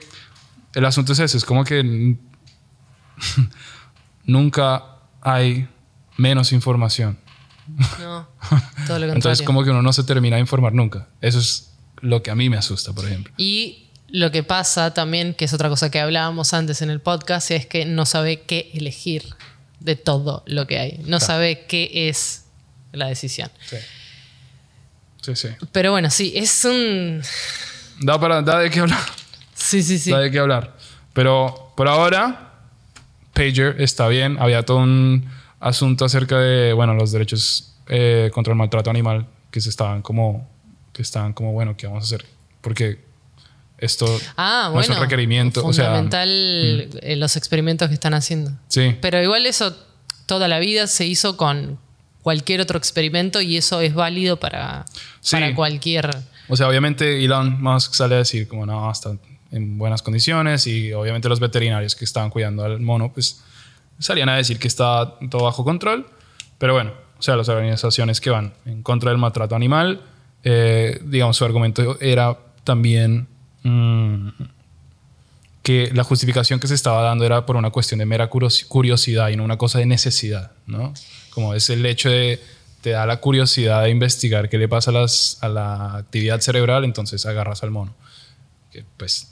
el 0.75 0.85
asunto 0.85 1.13
es 1.13 1.19
ese, 1.19 1.37
es 1.37 1.45
como 1.45 1.63
que 1.63 2.15
nunca 4.25 4.83
hay 5.21 5.67
menos 6.17 6.51
información. 6.51 7.17
no, 7.99 8.27
todo 8.87 8.99
lo 8.99 9.07
contrario. 9.07 9.13
Entonces, 9.13 9.45
como 9.45 9.63
que 9.63 9.69
uno 9.69 9.81
no 9.81 9.93
se 9.93 10.03
termina 10.03 10.35
de 10.35 10.41
informar 10.41 10.73
nunca. 10.73 11.07
Eso 11.21 11.39
es 11.39 11.71
lo 12.01 12.23
que 12.23 12.31
a 12.31 12.35
mí 12.35 12.49
me 12.49 12.57
asusta, 12.57 12.93
por 12.93 13.05
ejemplo. 13.05 13.33
Y 13.37 13.89
lo 14.07 14.31
que 14.31 14.43
pasa 14.43 14.93
también, 14.93 15.33
que 15.33 15.45
es 15.45 15.53
otra 15.53 15.69
cosa 15.69 15.91
que 15.91 15.99
hablábamos 15.99 16.53
antes 16.53 16.81
en 16.81 16.89
el 16.89 16.99
podcast, 16.99 17.51
es 17.51 17.65
que 17.65 17.85
no 17.85 18.05
sabe 18.05 18.41
qué 18.41 18.71
elegir 18.73 19.23
de 19.79 19.95
todo 19.95 20.43
lo 20.45 20.67
que 20.67 20.79
hay. 20.79 21.01
No 21.05 21.19
sabe 21.19 21.65
qué 21.67 22.09
es 22.09 22.45
la 22.91 23.07
decisión. 23.07 23.49
Sí. 23.65 23.77
Sí, 25.21 25.35
sí. 25.35 25.49
Pero 25.71 25.91
bueno, 25.91 26.09
sí, 26.09 26.33
es 26.35 26.65
un... 26.65 27.21
Da, 27.99 28.19
para, 28.19 28.41
da 28.41 28.59
de 28.59 28.69
qué 28.69 28.79
hablar. 28.79 28.99
Sí, 29.53 29.83
sí, 29.83 29.99
sí. 29.99 30.11
Da 30.11 30.19
de 30.19 30.31
qué 30.31 30.39
hablar. 30.39 30.75
Pero 31.13 31.73
por 31.75 31.87
ahora, 31.87 32.48
Pager 33.39 33.75
está 33.79 34.07
bien. 34.07 34.37
Había 34.39 34.63
todo 34.63 34.77
un 34.77 35.25
asunto 35.59 36.05
acerca 36.05 36.37
de, 36.39 36.73
bueno, 36.73 36.93
los 36.93 37.11
derechos 37.11 37.75
eh, 37.87 38.29
contra 38.33 38.51
el 38.53 38.57
maltrato 38.57 38.89
animal 38.89 39.25
que 39.51 39.61
se 39.61 39.69
estaban 39.69 40.01
como 40.01 40.47
que 40.93 41.01
estaban 41.01 41.33
como, 41.33 41.53
bueno, 41.53 41.75
¿qué 41.77 41.87
vamos 41.87 42.03
a 42.03 42.05
hacer? 42.05 42.25
Porque 42.61 42.99
esto 43.77 44.05
Ah, 44.35 44.63
no 44.67 44.73
bueno. 44.73 44.81
es 44.93 44.97
un 44.97 45.01
requerimiento. 45.03 45.65
O 45.65 45.71
sea, 45.73 45.85
mm. 45.85 45.87
Fundamental 45.87 46.29
eh, 47.01 47.15
los 47.15 47.35
experimentos 47.37 47.87
que 47.87 47.93
están 47.93 48.13
haciendo. 48.13 48.51
sí, 48.67 48.95
Pero 49.01 49.21
igual 49.23 49.45
eso 49.45 49.75
toda 50.25 50.47
la 50.47 50.59
vida 50.59 50.87
se 50.87 51.05
hizo 51.05 51.37
con 51.37 51.79
cualquier 52.21 52.59
otro 52.61 52.77
experimento 52.77 53.39
y 53.41 53.55
eso 53.57 53.79
es 53.81 53.93
válido 53.93 54.37
para, 54.39 54.85
Sí. 55.21 55.35
para 55.37 55.55
cualquier... 55.55 56.09
O 56.49 56.55
sea, 56.57 56.67
obviamente 56.67 57.23
Elon 57.23 57.61
Musk 57.61 57.93
sale 57.93 58.15
a 58.15 58.17
decir 58.19 58.47
como 58.47 58.65
no, 58.65 58.91
está 58.91 59.11
en 59.51 59.77
buenas 59.77 60.01
condiciones 60.01 60.67
y 60.67 60.93
obviamente 60.93 61.29
los 61.29 61.39
veterinarios 61.39 61.95
que 61.95 62.05
estaban 62.05 62.29
cuidando 62.29 62.63
al 62.63 62.79
mono 62.79 63.11
pues 63.11 63.43
salían 63.99 64.29
a 64.29 64.35
decir 64.35 64.59
que 64.59 64.67
está 64.67 65.15
todo 65.29 65.45
bajo 65.45 65.63
control. 65.63 66.07
Pero 66.57 66.73
bueno, 66.73 66.91
o 67.17 67.21
sea, 67.21 67.35
las 67.35 67.49
organizaciones 67.49 68.21
que 68.21 68.29
van 68.29 68.53
en 68.65 68.83
contra 68.83 69.11
del 69.11 69.17
maltrato 69.17 69.55
animal, 69.55 70.01
eh, 70.43 70.99
digamos, 71.03 71.37
su 71.37 71.45
argumento 71.45 71.99
era 71.99 72.37
también 72.63 73.27
mm, 73.63 74.29
que 75.61 75.91
la 75.93 76.03
justificación 76.03 76.59
que 76.59 76.67
se 76.67 76.75
estaba 76.75 77.01
dando 77.01 77.25
era 77.25 77.45
por 77.45 77.55
una 77.55 77.71
cuestión 77.71 77.99
de 77.99 78.05
mera 78.05 78.29
curiosidad 78.29 79.29
y 79.29 79.35
no 79.35 79.43
una 79.43 79.57
cosa 79.57 79.79
de 79.79 79.85
necesidad, 79.85 80.51
¿no? 80.65 80.93
Como 81.31 81.53
es 81.53 81.69
el 81.69 81.85
hecho 81.85 82.09
de 82.09 82.39
te 82.81 82.91
da 82.91 83.05
la 83.05 83.17
curiosidad 83.17 83.83
de 83.83 83.89
investigar 83.89 84.49
qué 84.49 84.57
le 84.57 84.69
pasa 84.69 84.91
a, 84.91 84.93
las, 84.93 85.37
a 85.41 85.49
la 85.49 85.97
actividad 85.97 86.39
cerebral, 86.39 86.85
entonces 86.85 87.25
agarras 87.25 87.63
al 87.63 87.71
mono. 87.71 87.93
Que 88.71 88.85
pues 88.97 89.28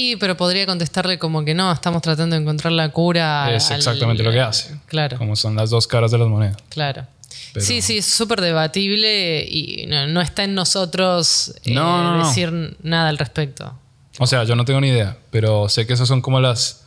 Y 0.00 0.16
pero 0.16 0.36
podría 0.36 0.64
contestarle 0.64 1.18
como 1.18 1.44
que 1.44 1.54
no, 1.54 1.72
estamos 1.72 2.02
tratando 2.02 2.36
de 2.36 2.42
encontrar 2.42 2.72
la 2.72 2.90
cura. 2.90 3.52
es 3.54 3.68
al- 3.70 3.78
exactamente 3.78 4.22
lo 4.22 4.30
que 4.30 4.40
hace. 4.40 4.76
Claro, 4.86 5.18
Como 5.18 5.34
son 5.34 5.56
las 5.56 5.70
dos 5.70 5.86
caras 5.88 6.10
de 6.12 6.18
las 6.18 6.28
monedas. 6.28 6.56
claro. 6.68 7.04
Pero- 7.52 7.64
Sí, 7.66 7.80
sí, 7.82 7.98
es 7.98 8.06
súper 8.06 8.40
debatible 8.40 9.44
y 9.48 9.86
no, 9.88 10.06
no 10.06 10.20
está 10.20 10.44
en 10.44 10.54
nosotros 10.54 11.54
eh, 11.64 11.72
No, 11.74 12.02
no, 12.04 12.18
no. 12.18 12.28
decir 12.28 12.76
nada 12.82 13.08
al 13.08 13.18
respecto. 13.18 13.76
O 14.18 14.26
sea, 14.26 14.44
yo 14.44 14.54
no 14.54 14.64
tengo 14.64 14.80
ni 14.80 14.88
idea, 14.88 15.16
pero 15.30 15.68
sé 15.68 15.86
que 15.86 15.94
esas 15.94 16.06
son 16.08 16.20
como 16.20 16.40
las... 16.40 16.84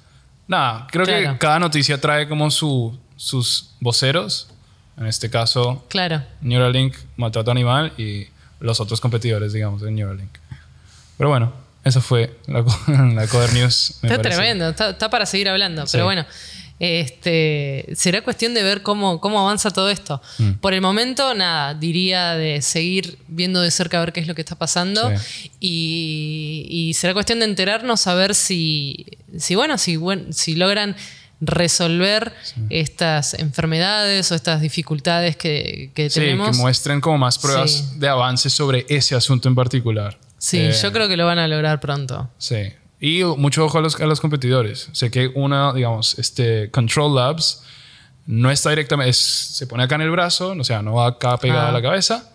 Nada, 0.47 0.87
creo 0.91 1.05
Claro. 1.05 1.33
que 1.33 1.37
cada 1.39 1.59
noticia 1.59 1.99
trae 1.99 2.27
como 2.29 2.49
su, 2.51 2.97
sus 3.17 3.71
voceros. 3.79 4.47
En 4.97 5.07
este 5.07 5.29
caso, 5.29 5.83
Claro. 5.89 6.21
Neuralink, 6.41 6.95
maltrato 7.17 7.49
animal 7.51 7.93
y 7.97 8.27
los 8.59 8.79
otros 8.79 9.01
competidores, 9.01 9.53
digamos, 9.53 9.81
de 9.81 9.91
Neuralink. 9.91 10.37
Pero 11.17 11.29
bueno, 11.29 11.53
esa 11.83 12.01
fue 12.01 12.37
la, 12.47 12.63
la 13.13 13.27
Coder 13.27 13.53
News. 13.53 13.95
me 14.01 14.09
Está 14.09 14.21
parece. 14.21 14.37
tremendo, 14.37 14.69
está, 14.69 14.89
está 14.91 15.09
para 15.09 15.25
seguir 15.25 15.49
hablando. 15.49 15.85
Sí. 15.87 15.91
Pero 15.93 16.05
bueno, 16.05 16.25
este, 16.79 17.85
será 17.95 18.21
cuestión 18.23 18.53
de 18.55 18.63
ver 18.63 18.81
cómo, 18.81 19.19
cómo 19.21 19.39
avanza 19.39 19.69
todo 19.69 19.89
esto. 19.89 20.19
Mm. 20.39 20.51
Por 20.53 20.73
el 20.73 20.81
momento, 20.81 21.33
nada, 21.35 21.73
diría 21.75 22.33
de 22.35 22.61
seguir 22.63 23.19
viendo 23.27 23.61
de 23.61 23.69
cerca 23.71 23.97
a 23.97 23.99
ver 24.01 24.13
qué 24.13 24.19
es 24.19 24.27
lo 24.27 24.33
que 24.35 24.41
está 24.41 24.55
pasando. 24.55 25.11
Y, 25.59 26.65
y 26.69 26.93
será 26.95 27.13
cuestión 27.13 27.39
de 27.39 27.45
enterarnos 27.45 28.07
a 28.07 28.15
ver 28.15 28.33
si, 28.35 29.05
si 29.37 29.55
bueno, 29.55 29.77
si, 29.77 29.95
buen- 29.95 30.33
si 30.33 30.55
logran 30.55 30.95
resolver 31.39 32.33
estas 32.69 33.33
enfermedades 33.35 34.31
o 34.31 34.35
estas 34.35 34.61
dificultades 34.61 35.35
que, 35.35 35.91
que 35.95 36.09
Sí, 36.09 36.19
tenemos. 36.19 36.51
que 36.51 36.57
muestren 36.57 37.01
como 37.01 37.17
más 37.17 37.37
pruebas 37.39 37.71
Sí. 37.71 37.99
de 37.99 38.07
avance 38.07 38.49
sobre 38.49 38.85
ese 38.89 39.15
asunto 39.15 39.47
en 39.49 39.55
particular. 39.55 40.17
Sí, 40.43 40.57
Eh, 40.57 40.71
yo 40.71 40.91
creo 40.91 41.07
que 41.07 41.15
lo 41.17 41.27
van 41.27 41.37
a 41.37 41.47
lograr 41.47 41.79
pronto. 41.79 42.27
Sí. 42.39 42.73
Y 42.99 43.23
mucho 43.23 43.63
ojo 43.65 43.77
a 43.77 43.81
los, 43.81 43.99
a 44.01 44.05
los 44.07 44.19
competidores. 44.19 44.89
Sé 44.91 45.11
que 45.11 45.27
una, 45.35 45.71
digamos, 45.71 46.17
este 46.17 46.71
Control 46.71 47.13
Labs 47.15 47.63
no 48.25 48.49
está 48.49 48.71
directamente, 48.71 49.11
es- 49.11 49.17
se 49.17 49.67
pone 49.67 49.83
acá 49.83 49.95
en 49.95 50.01
el 50.01 50.09
brazo, 50.09 50.55
o 50.59 50.63
sea, 50.63 50.81
no 50.81 50.93
va 50.95 51.07
acá 51.07 51.37
pegada 51.37 51.65
Ah. 51.65 51.69
a 51.69 51.71
la 51.71 51.81
cabeza. 51.81 52.29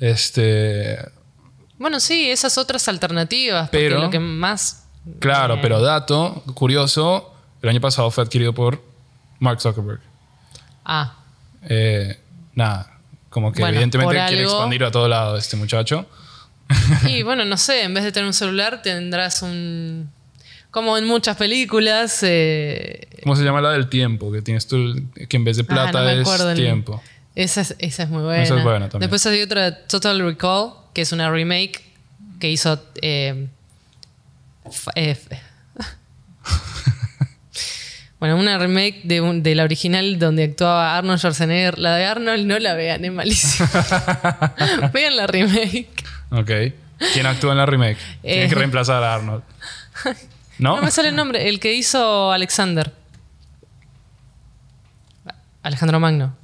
Este, 0.00 0.98
Bueno, 1.78 1.98
sí, 1.98 2.30
esas 2.30 2.56
otras 2.58 2.86
alternativas. 2.88 3.68
Porque 3.70 3.78
Pero- 3.88 4.00
lo 4.00 4.10
que 4.10 4.18
más. 4.20 4.84
claro, 5.18 5.54
eh, 5.54 5.58
pero 5.62 5.80
dato 5.80 6.42
curioso, 6.54 7.34
el 7.62 7.68
año 7.70 7.80
pasado 7.80 8.10
fue 8.10 8.22
adquirido 8.24 8.52
por 8.52 8.82
Mark 9.40 9.60
Zuckerberg. 9.60 10.00
Ah, 10.84 11.16
Eh, 11.68 12.18
nada, 12.54 12.98
como 13.28 13.52
que 13.52 13.60
Bueno, 13.60 13.74
evidentemente 13.74 14.14
quiere 14.14 14.44
algo- 14.44 14.52
expandir 14.52 14.82
a 14.84 14.90
todo 14.90 15.06
lado 15.08 15.36
este 15.36 15.56
muchacho. 15.58 16.06
Y 17.06 17.22
bueno, 17.22 17.44
no 17.44 17.56
sé, 17.56 17.82
en 17.82 17.94
vez 17.94 18.04
de 18.04 18.12
tener 18.12 18.26
un 18.26 18.34
celular 18.34 18.82
tendrás 18.82 19.42
un... 19.42 20.10
Como 20.70 20.96
en 20.96 21.04
muchas 21.04 21.36
películas... 21.36 22.20
eh, 22.22 23.08
¿Cómo 23.24 23.34
se 23.34 23.42
llama 23.42 23.60
la 23.60 23.72
del 23.72 23.88
tiempo? 23.88 24.30
Que 24.30 24.40
tienes 24.40 24.68
tú, 24.68 24.94
que 25.28 25.36
en 25.36 25.44
vez 25.44 25.56
de 25.56 25.64
ah, 25.64 25.66
plata 25.66 26.00
no 26.04 26.08
es 26.10 26.40
el- 26.40 26.54
tiempo. 26.56 27.02
Esa 27.34 27.62
es, 27.62 27.74
esa 27.78 28.04
es 28.04 28.08
muy 28.08 28.22
buena. 28.22 28.42
Esa 28.42 28.56
es 28.56 28.62
buena 28.62 28.88
también. 28.88 29.00
Después 29.10 29.26
hay 29.26 29.42
otra, 29.42 29.84
Total 29.86 30.20
Recall, 30.20 30.72
que 30.94 31.02
es 31.02 31.12
una 31.12 31.30
remake 31.30 31.82
que 32.38 32.50
hizo... 32.50 32.80
eh, 33.02 33.48
eh, 34.94 35.16
bueno, 38.20 38.36
una 38.36 38.58
remake 38.58 39.00
de, 39.04 39.20
un- 39.20 39.42
de 39.42 39.54
la 39.54 39.64
original 39.64 40.18
donde 40.18 40.44
actuaba 40.44 40.96
Arnold 40.98 41.18
Schwarzenegger. 41.18 41.78
La 41.78 41.96
de 41.96 42.04
Arnold 42.04 42.46
no 42.46 42.58
la 42.58 42.74
vean, 42.74 43.04
es 43.04 43.12
malísima. 43.12 43.68
vean 44.92 45.16
la 45.16 45.26
remake. 45.26 45.88
Ok. 46.30 46.50
¿Quién 47.14 47.26
actúa 47.26 47.52
en 47.52 47.58
la 47.58 47.66
remake? 47.66 47.98
Tiene 48.22 48.44
Eh. 48.44 48.48
que 48.48 48.54
reemplazar 48.54 49.02
a 49.02 49.14
Arnold. 49.14 49.42
¿No? 50.58 50.76
No 50.76 50.82
me 50.82 50.90
sale 50.90 51.08
el 51.08 51.16
nombre. 51.16 51.48
El 51.48 51.58
que 51.60 51.72
hizo 51.74 52.30
Alexander. 52.32 52.92
Alejandro 55.62 56.00
Magno. 56.00 56.34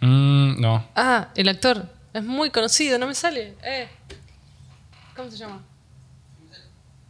Mm, 0.00 0.60
no. 0.60 0.86
Ah, 0.94 1.28
el 1.34 1.48
actor. 1.48 1.86
Es 2.14 2.22
muy 2.24 2.50
conocido, 2.50 2.98
no 2.98 3.06
me 3.06 3.14
sale. 3.14 3.54
Eh. 3.62 3.88
¿Cómo 5.16 5.30
se 5.30 5.36
llama? 5.38 5.60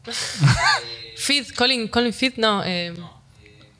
Fifth, 1.17 1.55
Colin, 1.55 1.89
Colin 1.89 2.13
Fifth, 2.13 2.39
no. 2.39 2.63
eh, 2.65 2.95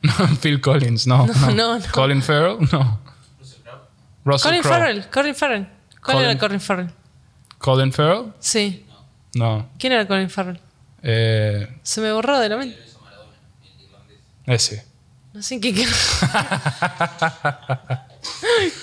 Phil 0.41 0.61
Collins, 0.61 1.07
no. 1.07 1.25
No, 1.27 1.51
no, 1.51 1.79
no. 1.79 1.85
Colin 1.91 2.21
Farrell, 2.21 2.57
no. 2.71 2.99
Russell 4.25 4.49
Colin 4.49 4.61
Crowe. 4.61 4.73
Farrell, 4.77 5.07
Colin 5.09 5.35
Farrell. 5.35 5.67
¿Cuál 6.03 6.17
Colin- 6.17 6.29
era 6.29 6.37
Colin 6.39 6.59
Farrell? 6.61 6.91
Colin 7.59 7.91
Farrell, 7.93 8.33
Sí. 8.39 8.85
no. 9.35 9.69
¿Quién 9.77 9.93
era 9.93 10.07
Colin 10.07 10.29
Farrell? 10.29 10.59
Eh, 11.03 11.67
Se 11.83 12.01
me 12.01 12.11
borró 12.11 12.39
de 12.39 12.49
la 12.49 12.57
mente. 12.57 12.77
ese. 14.45 14.85
No 15.33 15.41
sé 15.43 15.59
qué. 15.61 15.73
qué... 15.73 15.85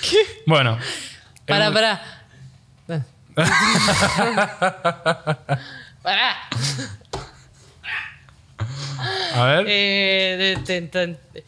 ¿Qué? 0.09 0.43
Bueno. 0.47 0.79
Pará, 1.47 1.67
el- 1.67 1.73
pará. 1.75 2.01
pará. 6.03 6.37
A 9.35 9.45
ver. 9.45 9.67
Eh, 9.69 10.57
de- 10.67 10.81
de- 10.81 11.07
de- 11.07 11.45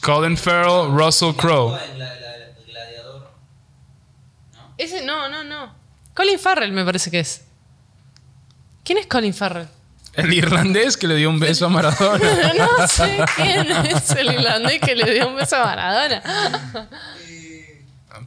Colin 0.00 0.36
Farrell, 0.36 0.90
Russell 0.96 1.32
Crowe. 1.34 1.78
En 1.92 1.98
la, 1.98 2.14
la- 2.14 2.36
el 2.36 2.54
gladiador. 2.66 3.30
Ese 4.82 5.04
no, 5.04 5.28
no, 5.28 5.44
no. 5.44 5.74
Colin 6.14 6.38
Farrell 6.38 6.72
me 6.72 6.84
parece 6.84 7.10
que 7.10 7.20
es. 7.20 7.42
¿Quién 8.84 8.98
es 8.98 9.06
Colin 9.06 9.32
Farrell? 9.34 9.68
El 10.14 10.32
irlandés 10.34 10.96
que 10.98 11.06
le 11.06 11.14
dio 11.16 11.30
un 11.30 11.40
beso 11.40 11.64
a 11.66 11.68
Maradona. 11.70 12.52
no 12.78 12.86
sé 12.88 13.24
quién 13.36 13.70
es 13.86 14.10
el 14.10 14.32
irlandés 14.32 14.80
que 14.80 14.94
le 14.94 15.10
dio 15.14 15.28
un 15.28 15.36
beso 15.36 15.56
a 15.56 15.64
Maradona. 15.64 16.22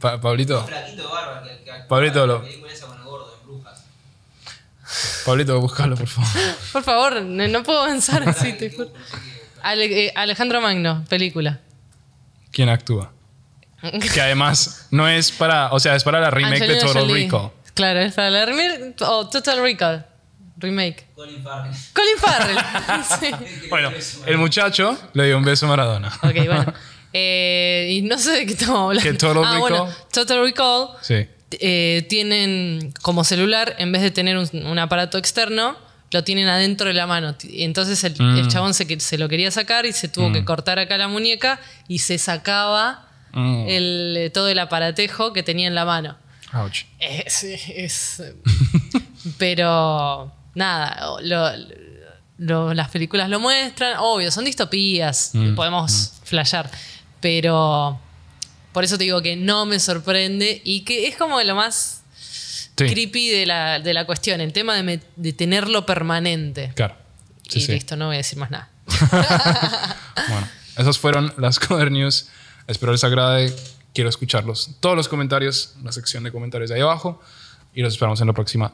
Pa- 0.00 0.20
Pablito, 0.20 0.66
Pablito, 1.88 2.26
lo-. 2.26 2.42
Pablito, 5.24 5.60
búscalo, 5.60 5.96
por 5.96 6.06
favor. 6.08 6.30
Por 6.72 6.82
favor, 6.82 7.22
no 7.22 7.48
no 7.48 7.62
puedo 7.62 7.82
avanzar 7.82 8.28
así. 8.28 8.52
te 8.54 8.70
juro. 8.70 8.92
Ale- 9.62 10.06
eh, 10.06 10.12
Alejandro 10.16 10.60
Magno, 10.60 11.04
película. 11.08 11.60
¿Quién 12.52 12.68
actúa? 12.68 13.12
Que 14.14 14.20
además 14.20 14.86
no 14.90 15.08
es 15.08 15.30
para, 15.32 15.72
o 15.72 15.80
sea, 15.80 15.94
es 15.96 16.04
para 16.04 16.20
la 16.20 16.30
remake 16.30 16.66
de 16.66 16.76
Total 16.76 17.02
Jolie. 17.02 17.24
Recall. 17.24 17.50
Claro, 17.74 18.00
es 18.00 18.14
para 18.14 18.30
la 18.30 18.44
remake. 18.46 18.94
O 19.02 19.28
Total 19.28 19.60
Recall. 19.60 20.06
Remake. 20.58 21.06
Colin 21.14 21.42
Farrell. 21.42 21.74
Colin 21.92 22.16
Farrell. 22.18 22.58
sí. 23.20 23.66
Bueno, 23.68 23.90
el 24.26 24.38
muchacho 24.38 24.98
le 25.12 25.26
dio 25.26 25.36
un 25.36 25.44
beso 25.44 25.66
a 25.66 25.68
Maradona. 25.68 26.08
Ok, 26.22 26.34
bueno. 26.46 26.72
Eh, 27.12 27.88
y 27.92 28.02
no 28.02 28.18
sé 28.18 28.30
de 28.32 28.46
qué 28.46 28.52
estamos 28.52 28.80
hablando. 28.88 29.02
¿Qué, 29.02 29.16
Total 29.16 29.36
ah, 29.44 29.54
Recall? 29.54 29.60
bueno, 29.60 29.88
Total 30.12 30.42
Recall 30.42 30.88
Sí. 31.02 31.26
eh, 31.52 32.06
tienen 32.08 32.92
como 33.02 33.24
celular, 33.24 33.74
en 33.78 33.92
vez 33.92 34.02
de 34.02 34.10
tener 34.10 34.36
un, 34.36 34.48
un 34.66 34.78
aparato 34.78 35.16
externo, 35.18 35.76
lo 36.10 36.24
tienen 36.24 36.48
adentro 36.48 36.88
de 36.88 36.94
la 36.94 37.06
mano. 37.06 37.34
Entonces 37.50 38.02
el, 38.04 38.14
Mm. 38.18 38.38
el 38.38 38.48
chabón 38.48 38.74
se, 38.74 38.86
que- 38.86 39.00
se 39.00 39.18
lo 39.18 39.28
quería 39.28 39.50
sacar 39.50 39.86
y 39.86 39.92
se 39.92 40.08
tuvo 40.08 40.32
que 40.32 40.44
cortar 40.44 40.78
acá 40.78 40.96
la 40.98 41.08
muñeca 41.08 41.58
y 41.88 41.98
se 42.00 42.16
sacaba 42.18 43.05
Mm. 43.36 43.64
el, 43.68 44.14
eh, 44.18 44.30
todo 44.30 44.48
el 44.48 44.58
aparatejo 44.58 45.32
que 45.32 45.42
tenía 45.42 45.68
en 45.68 45.74
la 45.74 45.84
mano. 45.84 46.16
Ouch. 46.54 46.84
Eh, 46.98 47.24
es, 47.76 48.22
pero 49.38 50.32
nada, 50.54 51.16
lo- 51.22 51.50
lo- 52.38 52.74
las 52.74 52.88
películas 52.90 53.28
lo 53.28 53.40
muestran, 53.40 53.96
obvio, 53.98 54.30
son 54.30 54.44
distopías, 54.44 55.30
Mm, 55.34 55.54
podemos 55.54 56.14
flashear, 56.24 56.70
pero 57.20 58.00
por 58.72 58.84
eso 58.84 58.96
te 58.98 59.04
digo 59.04 59.22
que 59.22 59.36
no 59.36 59.66
me 59.66 59.78
sorprende 59.80 60.60
y 60.64 60.80
que 60.82 61.08
es 61.08 61.16
como 61.16 61.40
lo 61.42 61.54
más 61.54 62.02
Sí. 62.76 62.84
creepy 62.86 63.30
de 63.30 63.46
la, 63.46 63.80
de 63.80 63.94
la 63.94 64.04
cuestión, 64.04 64.40
el 64.42 64.52
tema 64.52 64.74
de, 64.74 64.82
me- 64.82 65.00
de 65.16 65.32
tenerlo 65.32 65.86
permanente. 65.86 66.72
Claro. 66.74 66.94
Sí, 67.48 67.58
y 67.58 67.62
sí. 67.62 67.72
listo, 67.72 67.96
no 67.96 68.06
voy 68.06 68.16
a 68.16 68.18
decir 68.18 68.38
más 68.38 68.50
nada. 68.50 68.68
Bueno, 70.28 70.48
esas 70.76 70.98
fueron 70.98 71.32
las 71.38 71.58
Coder 71.58 71.90
News. 71.90 72.28
Espero 72.66 72.92
les 72.92 73.04
agrade. 73.04 73.54
Quiero 73.94 74.10
escucharlos. 74.10 74.76
Todos 74.80 74.96
los 74.96 75.08
comentarios, 75.08 75.74
en 75.78 75.84
la 75.84 75.92
sección 75.92 76.24
de 76.24 76.32
comentarios 76.32 76.70
de 76.70 76.76
ahí 76.76 76.82
abajo. 76.82 77.20
Y 77.72 77.82
los 77.82 77.94
esperamos 77.94 78.20
en 78.20 78.26
la 78.26 78.32
próxima 78.32 78.72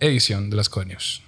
edición 0.00 0.50
de 0.50 0.56
las 0.56 0.68
Coder 0.68 0.88
News. 0.88 1.22